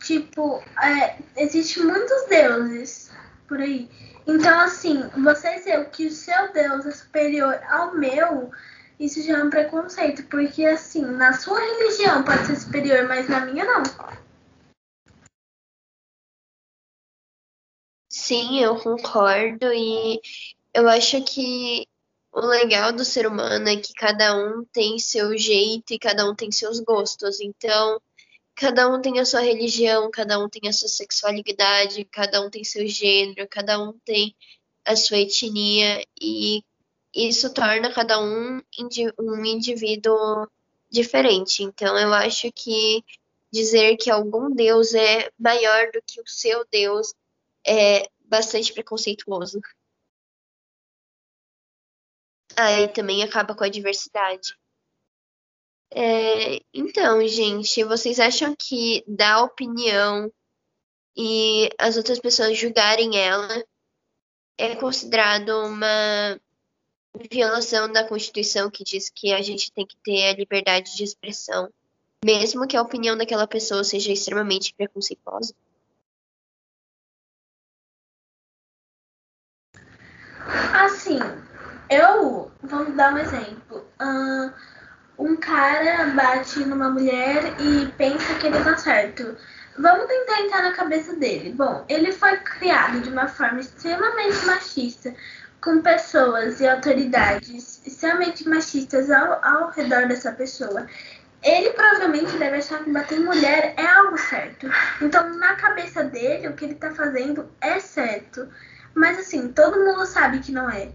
tipo, 0.00 0.62
é, 0.82 1.16
existem 1.36 1.84
muitos 1.84 2.26
deuses 2.28 3.10
por 3.46 3.60
aí. 3.60 3.88
Então, 4.26 4.58
assim, 4.60 5.04
você 5.22 5.54
dizer 5.54 5.88
que 5.90 6.06
o 6.06 6.10
seu 6.10 6.52
Deus 6.52 6.84
é 6.84 6.90
superior 6.90 7.58
ao 7.70 7.94
meu, 7.94 8.50
isso 8.98 9.22
já 9.22 9.38
é 9.38 9.42
um 9.44 9.50
preconceito, 9.50 10.24
porque 10.24 10.64
assim, 10.64 11.02
na 11.02 11.32
sua 11.34 11.60
religião 11.60 12.22
pode 12.22 12.46
ser 12.46 12.56
superior, 12.56 13.06
mas 13.06 13.28
na 13.28 13.40
minha 13.40 13.64
não. 13.64 13.82
Sim, 18.26 18.58
eu 18.58 18.74
concordo 18.80 19.72
e 19.72 20.20
eu 20.74 20.88
acho 20.88 21.22
que 21.22 21.86
o 22.32 22.40
legal 22.40 22.92
do 22.92 23.04
ser 23.04 23.24
humano 23.24 23.68
é 23.68 23.76
que 23.76 23.92
cada 23.94 24.36
um 24.36 24.64
tem 24.64 24.98
seu 24.98 25.38
jeito 25.38 25.94
e 25.94 25.98
cada 25.98 26.28
um 26.28 26.34
tem 26.34 26.50
seus 26.50 26.80
gostos. 26.80 27.38
Então, 27.40 28.00
cada 28.56 28.88
um 28.92 29.00
tem 29.00 29.20
a 29.20 29.24
sua 29.24 29.42
religião, 29.42 30.10
cada 30.10 30.40
um 30.40 30.48
tem 30.48 30.68
a 30.68 30.72
sua 30.72 30.88
sexualidade, 30.88 32.04
cada 32.06 32.40
um 32.44 32.50
tem 32.50 32.64
seu 32.64 32.84
gênero, 32.88 33.46
cada 33.48 33.80
um 33.80 33.92
tem 34.04 34.34
a 34.84 34.96
sua 34.96 35.18
etnia 35.18 36.04
e 36.20 36.64
isso 37.14 37.54
torna 37.54 37.92
cada 37.92 38.20
um 38.20 38.60
um 39.20 39.44
indivíduo 39.44 40.48
diferente. 40.90 41.62
Então, 41.62 41.96
eu 41.96 42.12
acho 42.12 42.50
que 42.50 43.04
dizer 43.52 43.96
que 43.98 44.10
algum 44.10 44.50
Deus 44.52 44.94
é 44.94 45.30
maior 45.38 45.92
do 45.92 46.02
que 46.04 46.20
o 46.20 46.26
seu 46.26 46.66
Deus 46.72 47.14
é 47.64 48.08
bastante 48.26 48.72
preconceituoso. 48.72 49.60
Aí 52.56 52.88
também 52.88 53.22
acaba 53.22 53.54
com 53.54 53.64
a 53.64 53.68
diversidade. 53.68 54.56
É, 55.90 56.60
então, 56.74 57.26
gente, 57.28 57.84
vocês 57.84 58.18
acham 58.18 58.54
que 58.56 59.04
dar 59.06 59.44
opinião 59.44 60.32
e 61.16 61.70
as 61.78 61.96
outras 61.96 62.18
pessoas 62.18 62.58
julgarem 62.58 63.16
ela 63.16 63.64
é 64.58 64.74
considerado 64.76 65.50
uma 65.64 66.40
violação 67.30 67.90
da 67.90 68.06
Constituição 68.06 68.70
que 68.70 68.84
diz 68.84 69.08
que 69.08 69.32
a 69.32 69.40
gente 69.40 69.72
tem 69.72 69.86
que 69.86 69.96
ter 70.02 70.28
a 70.28 70.34
liberdade 70.34 70.94
de 70.96 71.04
expressão, 71.04 71.72
mesmo 72.24 72.66
que 72.66 72.76
a 72.76 72.82
opinião 72.82 73.16
daquela 73.16 73.46
pessoa 73.46 73.84
seja 73.84 74.12
extremamente 74.12 74.74
preconceituosa? 74.74 75.54
Assim, 81.06 81.20
eu. 81.88 82.50
Vamos 82.64 82.96
dar 82.96 83.14
um 83.14 83.18
exemplo. 83.18 83.86
Uh, 84.02 84.52
um 85.16 85.36
cara 85.36 86.08
bate 86.08 86.58
numa 86.64 86.90
mulher 86.90 87.54
e 87.60 87.86
pensa 87.92 88.34
que 88.34 88.48
ele 88.48 88.58
tá 88.64 88.76
certo. 88.76 89.36
Vamos 89.78 90.06
tentar 90.06 90.40
entrar 90.40 90.62
na 90.62 90.72
cabeça 90.72 91.14
dele. 91.14 91.52
Bom, 91.52 91.84
ele 91.88 92.10
foi 92.10 92.36
criado 92.38 93.00
de 93.02 93.08
uma 93.08 93.28
forma 93.28 93.60
extremamente 93.60 94.44
machista, 94.46 95.14
com 95.60 95.80
pessoas 95.80 96.60
e 96.60 96.66
autoridades 96.66 97.86
extremamente 97.86 98.48
machistas 98.48 99.08
ao, 99.08 99.44
ao 99.44 99.70
redor 99.70 100.08
dessa 100.08 100.32
pessoa. 100.32 100.88
Ele 101.40 101.70
provavelmente 101.70 102.36
deve 102.36 102.56
achar 102.56 102.82
que 102.82 102.90
bater 102.90 103.18
em 103.18 103.24
mulher 103.24 103.74
é 103.76 103.86
algo 103.86 104.18
certo. 104.18 104.68
Então, 105.00 105.38
na 105.38 105.54
cabeça 105.54 106.02
dele, 106.02 106.48
o 106.48 106.54
que 106.54 106.64
ele 106.64 106.74
tá 106.74 106.90
fazendo 106.90 107.48
é 107.60 107.78
certo. 107.78 108.48
Mas 108.96 109.18
assim, 109.18 109.52
todo 109.52 109.84
mundo 109.84 110.06
sabe 110.06 110.38
que 110.38 110.50
não 110.50 110.70
é. 110.70 110.90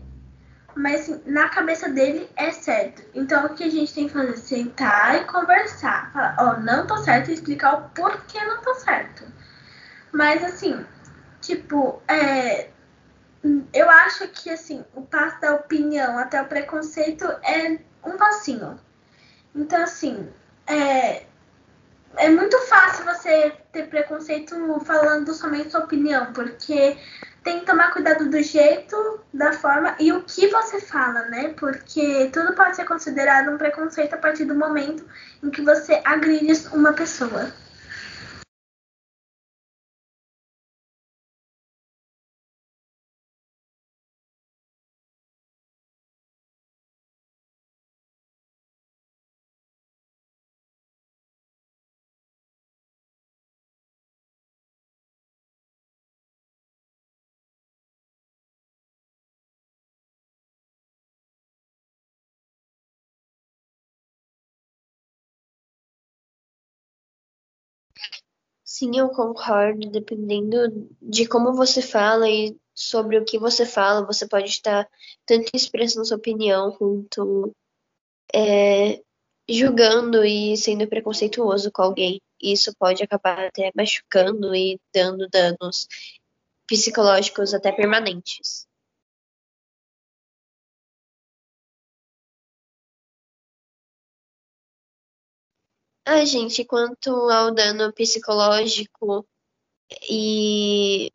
Mas 0.76 1.02
assim, 1.02 1.22
na 1.24 1.50
cabeça 1.50 1.88
dele 1.88 2.28
é 2.36 2.52
certo. 2.52 3.04
Então 3.14 3.46
o 3.46 3.54
que 3.54 3.64
a 3.64 3.70
gente 3.70 3.94
tem 3.94 4.08
que 4.08 4.14
fazer? 4.14 4.38
Sentar 4.38 5.22
e 5.22 5.26
conversar. 5.26 6.12
Falar, 6.12 6.36
ó, 6.40 6.56
oh, 6.56 6.60
não 6.62 6.88
tô 6.88 6.98
certo 6.98 7.30
e 7.30 7.36
explicar 7.36 7.76
o 7.76 7.90
porquê 7.90 8.44
não 8.44 8.60
tô 8.64 8.74
certo. 8.74 9.24
Mas 10.12 10.44
assim, 10.44 10.84
tipo, 11.42 12.02
é, 12.08 12.70
eu 13.72 13.88
acho 13.88 14.28
que 14.30 14.50
assim, 14.50 14.84
o 14.96 15.04
passo 15.04 15.40
da 15.40 15.54
opinião 15.54 16.18
até 16.18 16.42
o 16.42 16.48
preconceito 16.48 17.26
é 17.44 17.78
um 18.04 18.18
passinho. 18.18 18.80
Então, 19.54 19.84
assim, 19.84 20.28
é, 20.66 21.24
é 22.18 22.30
muito 22.30 22.58
fácil 22.62 23.06
você 23.06 23.52
ter 23.72 23.90
preconceito 23.90 24.56
falando 24.86 25.34
somente 25.34 25.70
sua 25.70 25.82
opinião, 25.82 26.34
porque 26.34 26.98
tem 27.44 27.60
que 27.60 27.66
tomar 27.66 27.92
cuidado 27.92 28.30
do 28.30 28.42
jeito, 28.42 29.20
da 29.34 29.54
forma 29.54 29.96
e 30.00 30.12
o 30.12 30.24
que 30.24 30.48
você 30.48 30.80
fala, 30.80 31.24
né? 31.24 31.54
Porque 31.58 32.30
tudo 32.32 32.54
pode 32.54 32.76
ser 32.76 32.86
considerado 32.86 33.52
um 33.52 33.58
preconceito 33.58 34.14
a 34.14 34.18
partir 34.18 34.46
do 34.46 34.56
momento 34.56 35.04
em 35.42 35.50
que 35.50 35.62
você 35.62 36.02
agride 36.06 36.54
uma 36.72 36.94
pessoa. 36.94 37.52
Sim, 68.74 68.92
eu 68.98 69.10
concordo. 69.10 69.92
Dependendo 69.92 70.88
de 71.02 71.28
como 71.28 71.54
você 71.54 71.82
fala 71.82 72.30
e 72.30 72.56
sobre 72.74 73.18
o 73.18 73.26
que 73.26 73.38
você 73.38 73.66
fala, 73.66 74.06
você 74.06 74.26
pode 74.26 74.48
estar 74.48 74.88
tanto 75.26 75.50
expressando 75.54 76.06
sua 76.06 76.16
opinião 76.16 76.72
quanto 76.78 77.52
é, 78.34 79.02
julgando 79.50 80.24
e 80.24 80.56
sendo 80.56 80.88
preconceituoso 80.88 81.70
com 81.70 81.82
alguém. 81.82 82.22
Isso 82.42 82.74
pode 82.80 83.04
acabar 83.04 83.48
até 83.48 83.72
machucando 83.76 84.56
e 84.56 84.80
dando 84.94 85.28
danos 85.30 85.86
psicológicos 86.66 87.54
até 87.54 87.74
permanentes. 87.74 88.66
Ah, 96.14 96.26
gente, 96.26 96.66
quanto 96.66 97.10
ao 97.30 97.54
dano 97.54 97.94
psicológico 97.94 99.26
e 100.10 101.10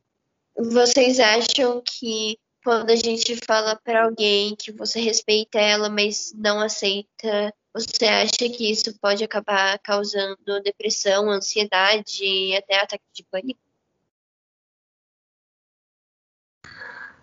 vocês 0.57 1.21
acham 1.21 1.83
que 1.83 2.39
quando 2.65 2.91
a 2.91 2.97
gente 2.97 3.37
fala 3.47 3.77
para 3.77 4.05
alguém 4.05 4.57
que 4.57 4.73
você 4.73 4.99
respeita 4.99 5.59
ela, 5.59 5.91
mas 5.91 6.33
não 6.35 6.61
aceita, 6.61 7.53
você 7.75 8.07
acha 8.07 8.49
que 8.49 8.71
isso 8.71 8.99
pode 8.99 9.23
acabar 9.23 9.79
causando 9.81 10.63
depressão, 10.63 11.31
ansiedade 11.31 12.25
e 12.25 12.57
até 12.57 12.81
ataque 12.81 13.05
de 13.13 13.23
pânico? 13.25 13.66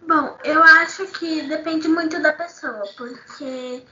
Bom, 0.06 0.38
eu 0.44 0.62
acho 0.62 1.08
que 1.08 1.44
depende 1.48 1.88
muito 1.88 2.22
da 2.22 2.34
pessoa, 2.34 2.84
porque, 2.98 3.84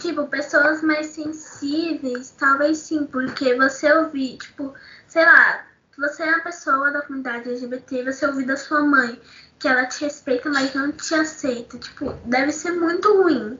tipo, 0.00 0.26
pessoas 0.26 0.82
mais 0.82 1.06
sensíveis, 1.06 2.34
talvez 2.38 2.78
sim, 2.78 3.06
porque 3.06 3.54
você 3.54 3.90
ouvir, 3.92 4.36
tipo, 4.36 4.74
sei 5.08 5.24
lá, 5.24 5.64
você 5.96 6.22
é 6.22 6.34
uma 6.34 6.40
pessoa 6.40 6.90
da 6.90 7.00
comunidade 7.00 7.48
LGBT, 7.48 8.04
você 8.04 8.26
ouvir 8.26 8.44
da 8.44 8.58
sua 8.58 8.82
mãe 8.82 9.18
que 9.58 9.66
ela 9.66 9.86
te 9.86 10.04
respeita, 10.04 10.50
mas 10.50 10.74
não 10.74 10.92
te 10.92 11.14
aceita, 11.14 11.78
tipo, 11.78 12.12
deve 12.26 12.52
ser 12.52 12.72
muito 12.72 13.22
ruim. 13.22 13.58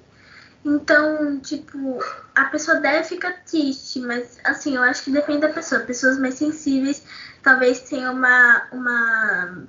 Então, 0.62 1.40
tipo, 1.40 2.02
a 2.34 2.44
pessoa 2.46 2.80
deve 2.80 3.04
ficar 3.04 3.32
triste, 3.44 4.00
mas 4.00 4.38
assim, 4.44 4.76
eu 4.76 4.82
acho 4.82 5.04
que 5.04 5.10
depende 5.10 5.40
da 5.40 5.48
pessoa. 5.48 5.80
Pessoas 5.82 6.18
mais 6.18 6.34
sensíveis 6.34 7.02
talvez 7.42 7.80
tenham 7.80 8.14
uma, 8.14 8.66
uma 8.72 9.66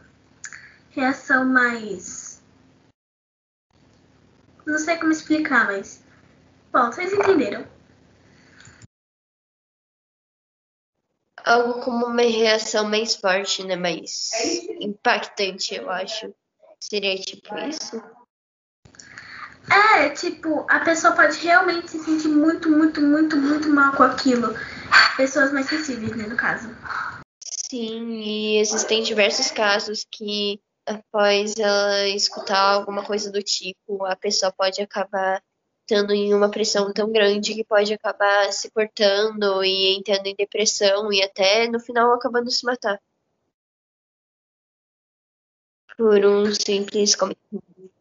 reação 0.92 1.46
mais 1.46 2.25
não 4.66 4.78
sei 4.78 4.98
como 4.98 5.12
explicar, 5.12 5.66
mas. 5.66 6.04
Bom, 6.72 6.92
vocês 6.92 7.14
entenderam. 7.14 7.68
Algo 11.44 11.80
como 11.82 12.08
uma 12.08 12.24
reação 12.24 12.90
mais 12.90 13.16
forte, 13.16 13.64
né? 13.64 13.76
Mais 13.76 14.32
impactante, 14.80 15.76
eu 15.76 15.90
acho. 15.90 16.34
Seria 16.80 17.16
tipo 17.18 17.56
isso? 17.60 18.02
É, 19.72 20.10
tipo, 20.10 20.66
a 20.70 20.80
pessoa 20.82 21.14
pode 21.14 21.38
realmente 21.40 21.90
se 21.90 22.00
sentir 22.04 22.28
muito, 22.28 22.70
muito, 22.70 23.02
muito, 23.02 23.38
muito 23.38 23.70
mal 23.70 23.94
com 23.96 24.04
aquilo. 24.04 24.56
Pessoas 25.18 25.52
mais 25.52 25.68
sensíveis, 25.68 26.16
né, 26.16 26.28
no 26.28 26.36
caso. 26.36 26.70
Sim, 27.70 28.22
e 28.22 28.60
existem 28.60 29.02
diversos 29.02 29.50
casos 29.50 30.06
que 30.12 30.62
após 30.86 31.56
ela 31.58 32.08
escutar 32.10 32.74
alguma 32.76 33.04
coisa 33.04 33.32
do 33.32 33.42
tipo, 33.42 34.06
a 34.06 34.16
pessoa 34.16 34.52
pode 34.52 34.82
acabar 34.82 35.44
estando 35.82 36.14
em 36.14 36.34
uma 36.34 36.50
pressão 36.50 36.92
tão 36.94 37.12
grande 37.12 37.54
que 37.54 37.64
pode 37.64 37.94
acabar 37.94 38.52
se 38.52 38.72
cortando 38.72 39.64
e 39.64 39.98
entrando 39.98 40.28
em 40.28 40.36
depressão 40.36 41.12
e 41.12 41.22
até 41.22 41.68
no 41.68 41.80
final 41.80 42.14
acabando 42.14 42.50
se 42.50 42.66
matar. 42.66 43.00
Por 45.98 46.26
um 46.26 46.54
simples 46.54 47.16
comentário. 47.16 47.92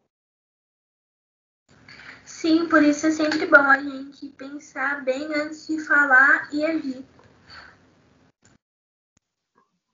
Sim, 2.25 2.67
por 2.67 2.83
isso 2.83 3.07
é 3.07 3.11
sempre 3.11 3.45
bom 3.45 3.57
a 3.57 3.79
gente 3.79 4.29
pensar 4.29 5.03
bem 5.03 5.33
antes 5.35 5.67
de 5.67 5.79
falar 5.79 6.49
e 6.53 6.65
agir. 6.65 7.05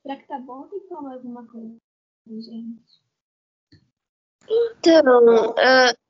Será 0.01 0.15
que 0.15 0.27
tá 0.27 0.39
bom 0.39 0.61
ou 0.61 0.67
tem 0.67 0.79
que 0.79 0.87
falar 0.87 1.13
alguma 1.13 1.45
coisa? 1.45 1.77
Gente? 2.27 3.01
Então, 4.47 5.51
uh, 5.51 6.01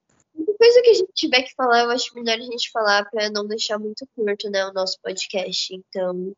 coisa 0.57 0.81
que 0.81 0.89
a 0.89 0.93
gente 0.93 1.11
tiver 1.13 1.43
que 1.43 1.53
falar, 1.55 1.83
eu 1.83 1.89
acho 1.91 2.13
melhor 2.15 2.37
a 2.37 2.41
gente 2.41 2.71
falar 2.71 3.09
para 3.09 3.29
não 3.29 3.47
deixar 3.47 3.79
muito 3.79 4.07
curto, 4.15 4.49
né, 4.49 4.65
o 4.65 4.73
nosso 4.73 4.99
podcast. 5.01 5.73
Então, 5.75 6.33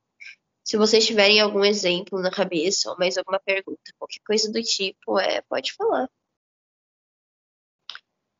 se 0.63 0.77
vocês 0.77 1.05
tiverem 1.05 1.41
algum 1.41 1.63
exemplo 1.63 2.19
na 2.21 2.31
cabeça 2.31 2.89
ou 2.89 2.97
mais 2.97 3.17
alguma 3.17 3.39
pergunta, 3.39 3.81
qualquer 3.99 4.21
coisa 4.25 4.51
do 4.51 4.61
tipo, 4.61 5.19
é, 5.19 5.41
pode 5.41 5.73
falar. 5.73 6.09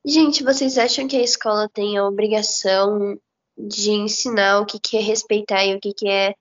Gente, 0.06 0.44
vocês 0.44 0.78
acham 0.78 1.08
que 1.08 1.16
a 1.16 1.22
escola 1.22 1.70
tem 1.70 1.98
a 1.98 2.06
obrigação 2.06 3.20
de 3.58 3.92
ensinar 3.92 4.60
o 4.60 4.66
que, 4.66 4.80
que 4.80 4.98
é 4.98 5.02
respeitar 5.02 5.66
e 5.66 5.76
o 5.76 5.80
que, 5.80 5.94
que 5.94 6.08
é, 6.08 6.34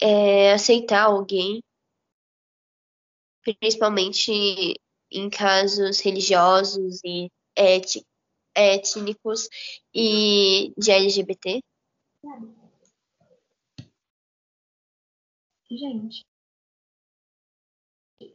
é 0.00 0.52
aceitar 0.52 1.04
alguém? 1.04 1.62
Principalmente 3.54 4.74
em 5.10 5.30
casos 5.30 6.00
religiosos 6.00 7.00
e 7.04 7.30
étnicos 8.54 9.48
e 9.94 10.72
de 10.76 10.90
LGBT? 10.90 11.60
Gente, 15.70 16.26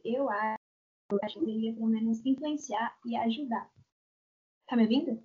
eu 0.04 0.30
acho 0.30 1.38
que 1.38 1.44
deveria 1.44 1.74
pelo 1.74 1.88
menos 1.88 2.24
influenciar 2.24 2.96
e 3.04 3.16
ajudar. 3.16 3.70
Tá 4.66 4.76
me 4.76 4.84
ouvindo? 4.84 5.22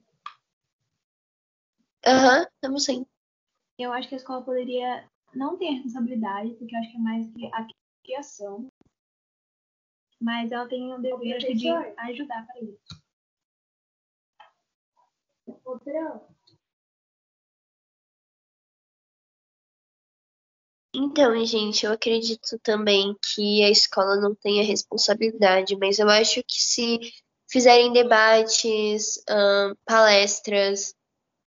Aham, 2.06 2.39
uhum, 2.39 2.47
estamos 2.56 2.86
sim. 2.86 3.06
Eu 3.78 3.93
acho 3.93 4.10
que 4.10 4.15
a 4.15 4.17
escola 4.17 4.43
poderia 4.43 5.08
não 5.34 5.58
ter 5.58 5.69
responsabilidade, 5.69 6.54
porque 6.56 6.75
eu 6.75 6.80
acho 6.80 6.91
que 6.91 6.97
é 6.97 6.99
mais 6.99 7.32
que 7.32 7.45
a 7.54 7.67
criação 8.04 8.69
mas 10.19 10.51
ela 10.51 10.67
tem 10.67 10.93
o 10.93 10.99
dever 10.99 11.39
de 11.39 11.69
ajudar 11.69 12.45
para 12.45 12.62
isso. 12.62 13.01
Então, 20.93 21.45
gente, 21.45 21.86
eu 21.86 21.91
acredito 21.91 22.60
também 22.63 23.15
que 23.34 23.63
a 23.63 23.69
escola 23.69 24.15
não 24.15 24.34
tem 24.36 24.60
a 24.60 24.63
responsabilidade, 24.63 25.77
mas 25.77 25.99
eu 25.99 26.10
acho 26.10 26.43
que 26.43 26.62
se 26.62 26.99
fizerem 27.49 27.93
debates, 27.93 29.23
palestras 29.86 30.93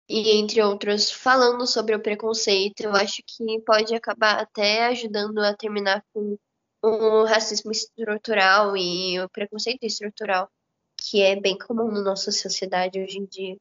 e 0.09 0.39
entre 0.39 0.63
outros 0.63 1.11
falando 1.11 1.67
sobre 1.67 1.95
o 1.95 2.03
preconceito, 2.03 2.81
eu 2.81 2.93
acho 2.95 3.23
que 3.27 3.61
pode 3.61 3.95
acabar 3.95 4.41
até 4.41 4.87
ajudando 4.87 5.39
a 5.39 5.55
terminar 5.55 6.05
com 6.13 6.37
o 6.83 7.25
racismo 7.25 7.71
estrutural 7.71 8.77
e 8.77 9.21
o 9.21 9.29
preconceito 9.29 9.85
estrutural, 9.85 10.51
que 10.97 11.23
é 11.23 11.39
bem 11.39 11.59
comum 11.59 11.91
na 11.91 12.03
nossa 12.03 12.31
sociedade 12.31 13.01
hoje 13.01 13.19
em 13.19 13.27
dia. 13.27 13.57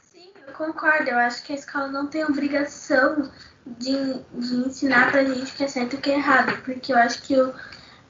Sim, 0.00 0.32
eu 0.46 0.52
concordo. 0.54 1.10
Eu 1.10 1.18
acho 1.18 1.42
que 1.42 1.52
a 1.52 1.56
escola 1.56 1.88
não 1.88 2.06
tem 2.06 2.24
obrigação 2.24 3.30
de, 3.66 4.14
de 4.32 4.54
ensinar 4.66 5.10
pra 5.10 5.24
gente 5.24 5.52
o 5.52 5.56
que 5.56 5.64
é 5.64 5.68
certo 5.68 5.94
e 5.94 5.98
o 5.98 6.00
que 6.00 6.10
é 6.10 6.14
errado, 6.14 6.62
porque 6.62 6.92
eu 6.92 6.96
acho 6.96 7.22
que 7.22 7.38
o, 7.38 7.54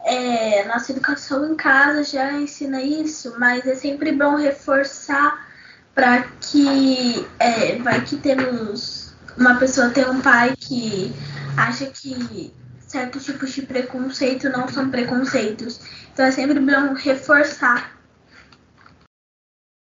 é, 0.04 0.64
nossa 0.66 0.92
educação 0.92 1.50
em 1.50 1.56
casa 1.56 2.04
já 2.04 2.32
ensina 2.32 2.80
isso, 2.80 3.38
mas 3.38 3.66
é 3.66 3.74
sempre 3.74 4.12
bom 4.12 4.36
reforçar 4.36 5.48
para 5.94 6.22
que 6.22 7.26
é, 7.40 7.76
vai 7.78 8.04
que 8.04 8.16
temos 8.16 9.12
uma 9.36 9.58
pessoa 9.58 9.90
tem 9.90 10.08
um 10.08 10.20
pai 10.20 10.54
que 10.56 11.12
acha 11.58 11.90
que 11.90 12.52
certos 12.80 13.24
tipos 13.24 13.52
de 13.52 13.62
preconceito 13.62 14.48
não 14.48 14.68
são 14.68 14.90
preconceitos. 14.90 15.80
Então 16.12 16.24
é 16.24 16.30
sempre 16.30 16.60
bom 16.60 16.94
reforçar. 16.94 17.98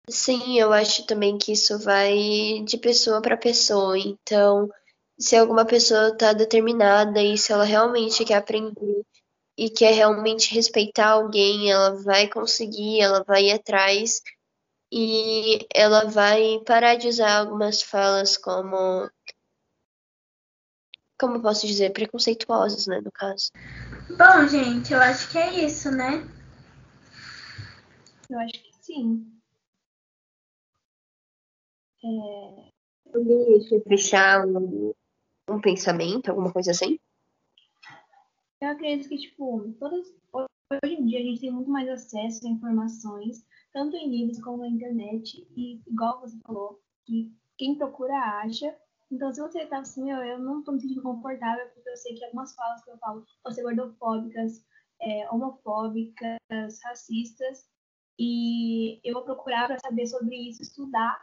Sim, 0.09 0.59
eu 0.59 0.73
acho 0.73 1.05
também 1.05 1.37
que 1.37 1.53
isso 1.53 1.79
vai 1.79 2.61
de 2.65 2.77
pessoa 2.77 3.21
para 3.21 3.37
pessoa. 3.37 3.97
Então, 3.97 4.69
se 5.17 5.37
alguma 5.37 5.63
pessoa 5.63 6.09
está 6.09 6.33
determinada 6.33 7.21
e 7.21 7.37
se 7.37 7.53
ela 7.53 7.63
realmente 7.63 8.25
quer 8.25 8.35
aprender 8.35 9.05
e 9.57 9.69
quer 9.69 9.93
realmente 9.93 10.53
respeitar 10.53 11.09
alguém, 11.11 11.71
ela 11.71 12.01
vai 12.03 12.27
conseguir, 12.27 12.99
ela 12.99 13.23
vai 13.23 13.45
ir 13.45 13.51
atrás 13.51 14.21
e 14.91 15.65
ela 15.73 16.05
vai 16.05 16.59
parar 16.65 16.95
de 16.95 17.07
usar 17.07 17.37
algumas 17.37 17.81
falas 17.81 18.35
como 18.35 19.09
como 21.21 21.35
eu 21.35 21.41
posso 21.41 21.67
dizer, 21.67 21.93
preconceituosos, 21.93 22.87
né, 22.87 22.99
no 22.99 23.11
caso. 23.11 23.51
Bom, 24.09 24.47
gente, 24.47 24.91
eu 24.91 24.99
acho 24.99 25.31
que 25.31 25.37
é 25.37 25.63
isso, 25.63 25.91
né? 25.91 26.27
Eu 28.27 28.39
acho 28.39 28.53
que 28.53 28.75
sim. 28.81 29.31
É... 32.03 32.71
Deixa 33.13 33.75
eu 33.75 33.83
fechar 33.83 34.47
o, 34.47 34.95
um 35.47 35.61
pensamento, 35.61 36.29
alguma 36.29 36.51
coisa 36.51 36.71
assim? 36.71 36.97
Eu 38.59 38.69
acredito 38.69 39.07
que, 39.07 39.17
tipo, 39.17 39.75
todas, 39.79 40.07
hoje 40.33 40.95
em 40.95 41.05
dia 41.05 41.19
a 41.19 41.23
gente 41.23 41.41
tem 41.41 41.51
muito 41.51 41.69
mais 41.69 41.87
acesso 41.87 42.47
a 42.47 42.49
informações, 42.49 43.45
tanto 43.71 43.95
em 43.95 44.09
livros 44.09 44.41
como 44.41 44.63
na 44.63 44.67
internet, 44.67 45.47
e 45.55 45.81
igual 45.85 46.19
você 46.21 46.35
falou, 46.39 46.81
que 47.05 47.31
quem 47.57 47.75
procura 47.75 48.15
acha. 48.43 48.75
Então, 49.11 49.33
se 49.33 49.41
você 49.41 49.65
tá 49.65 49.79
assim, 49.79 50.09
eu, 50.09 50.23
eu 50.23 50.39
não 50.39 50.63
tô 50.63 50.71
me 50.71 50.79
sentindo 50.79 51.01
confortável, 51.01 51.67
porque 51.73 51.89
eu 51.89 51.97
sei 51.97 52.15
que 52.15 52.23
algumas 52.23 52.55
falas 52.55 52.81
que 52.81 52.89
eu 52.89 52.97
falo 52.97 53.25
vão 53.43 53.53
ser 53.53 53.63
gordofóbicas, 53.63 54.65
é, 55.01 55.29
homofóbicas, 55.29 56.39
racistas, 56.81 57.69
e 58.17 59.01
eu 59.03 59.13
vou 59.13 59.23
procurar 59.23 59.67
para 59.67 59.79
saber 59.79 60.07
sobre 60.07 60.35
isso, 60.49 60.61
estudar, 60.61 61.19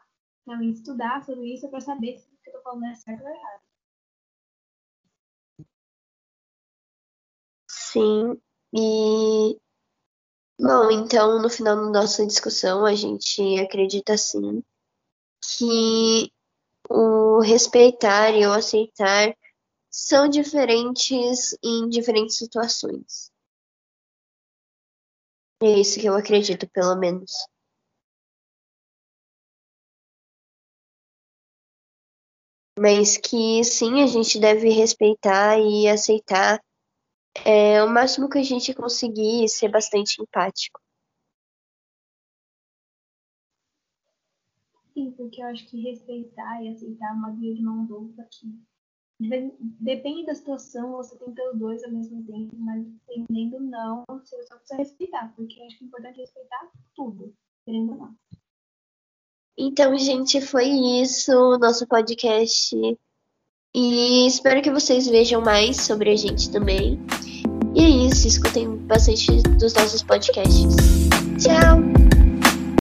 realmente 0.46 0.76
estudar 0.76 1.24
sobre 1.24 1.54
isso 1.54 1.68
para 1.70 1.80
saber 1.80 2.18
se 2.18 2.28
o 2.28 2.36
que 2.42 2.50
eu 2.50 2.54
tô 2.54 2.62
falando 2.62 2.84
é 2.84 2.94
certo 2.94 3.22
ou 3.22 3.28
errado. 3.30 3.62
Sim, 7.70 8.40
e 8.74 9.58
bom, 10.60 10.90
então 10.90 11.40
no 11.40 11.48
final 11.48 11.76
da 11.76 12.00
nossa 12.00 12.26
discussão 12.26 12.84
a 12.84 12.94
gente 12.94 13.58
acredita 13.60 14.16
sim 14.16 14.62
que 15.40 16.30
o 16.88 17.40
respeitar 17.40 18.30
e 18.30 18.46
o 18.46 18.52
aceitar 18.52 19.34
são 19.90 20.28
diferentes 20.28 21.56
em 21.62 21.88
diferentes 21.88 22.36
situações. 22.36 23.30
É 25.62 25.80
isso 25.80 25.98
que 26.00 26.06
eu 26.06 26.14
acredito, 26.14 26.68
pelo 26.70 26.96
menos. 26.96 27.32
Mas 32.78 33.16
que 33.16 33.64
sim, 33.64 34.02
a 34.02 34.06
gente 34.06 34.38
deve 34.38 34.70
respeitar 34.70 35.58
e 35.58 35.88
aceitar 35.88 36.62
é, 37.44 37.82
o 37.82 37.88
máximo 37.88 38.28
que 38.28 38.38
a 38.38 38.42
gente 38.42 38.74
conseguir 38.74 39.44
e 39.44 39.48
ser 39.48 39.68
bastante 39.68 40.22
empático. 40.22 40.80
Sim, 44.98 45.12
porque 45.12 45.40
eu 45.40 45.46
acho 45.46 45.64
que 45.66 45.80
respeitar 45.80 46.60
e 46.60 46.70
aceitar 46.70 47.10
é 47.10 47.12
uma 47.12 47.30
via 47.30 47.54
de 47.54 47.62
mão 47.62 47.84
dupla 47.84 48.24
aqui. 48.24 48.52
Depende 49.80 50.26
da 50.26 50.34
situação, 50.34 50.92
você 50.92 51.16
tem 51.16 51.28
que 51.28 51.36
ter 51.36 51.48
os 51.50 51.58
dois 51.58 51.84
ao 51.84 51.92
mesmo 51.92 52.24
tempo, 52.24 52.56
mas 52.56 52.84
dependendo 53.06 53.60
não, 53.60 54.02
você 54.08 54.42
só 54.42 54.56
precisa 54.56 54.76
respeitar, 54.76 55.32
porque 55.36 55.60
eu 55.60 55.66
acho 55.66 55.78
que 55.78 55.84
é 55.84 55.86
importante 55.86 56.20
respeitar 56.20 56.70
tudo, 56.96 57.32
querendo 57.64 57.92
ou 57.92 57.98
não. 57.98 58.14
Então, 59.56 59.96
gente, 59.96 60.40
foi 60.40 60.66
isso 60.66 61.58
nosso 61.58 61.86
podcast. 61.86 62.76
E 63.74 64.26
espero 64.26 64.62
que 64.62 64.70
vocês 64.70 65.06
vejam 65.06 65.40
mais 65.40 65.76
sobre 65.76 66.10
a 66.10 66.16
gente 66.16 66.50
também. 66.50 66.98
E 67.74 67.80
é 67.80 67.88
isso, 67.88 68.26
escutem 68.26 68.76
bastante 68.78 69.42
dos 69.58 69.74
nossos 69.74 70.02
podcasts. 70.02 70.76
Tchau! 71.40 71.97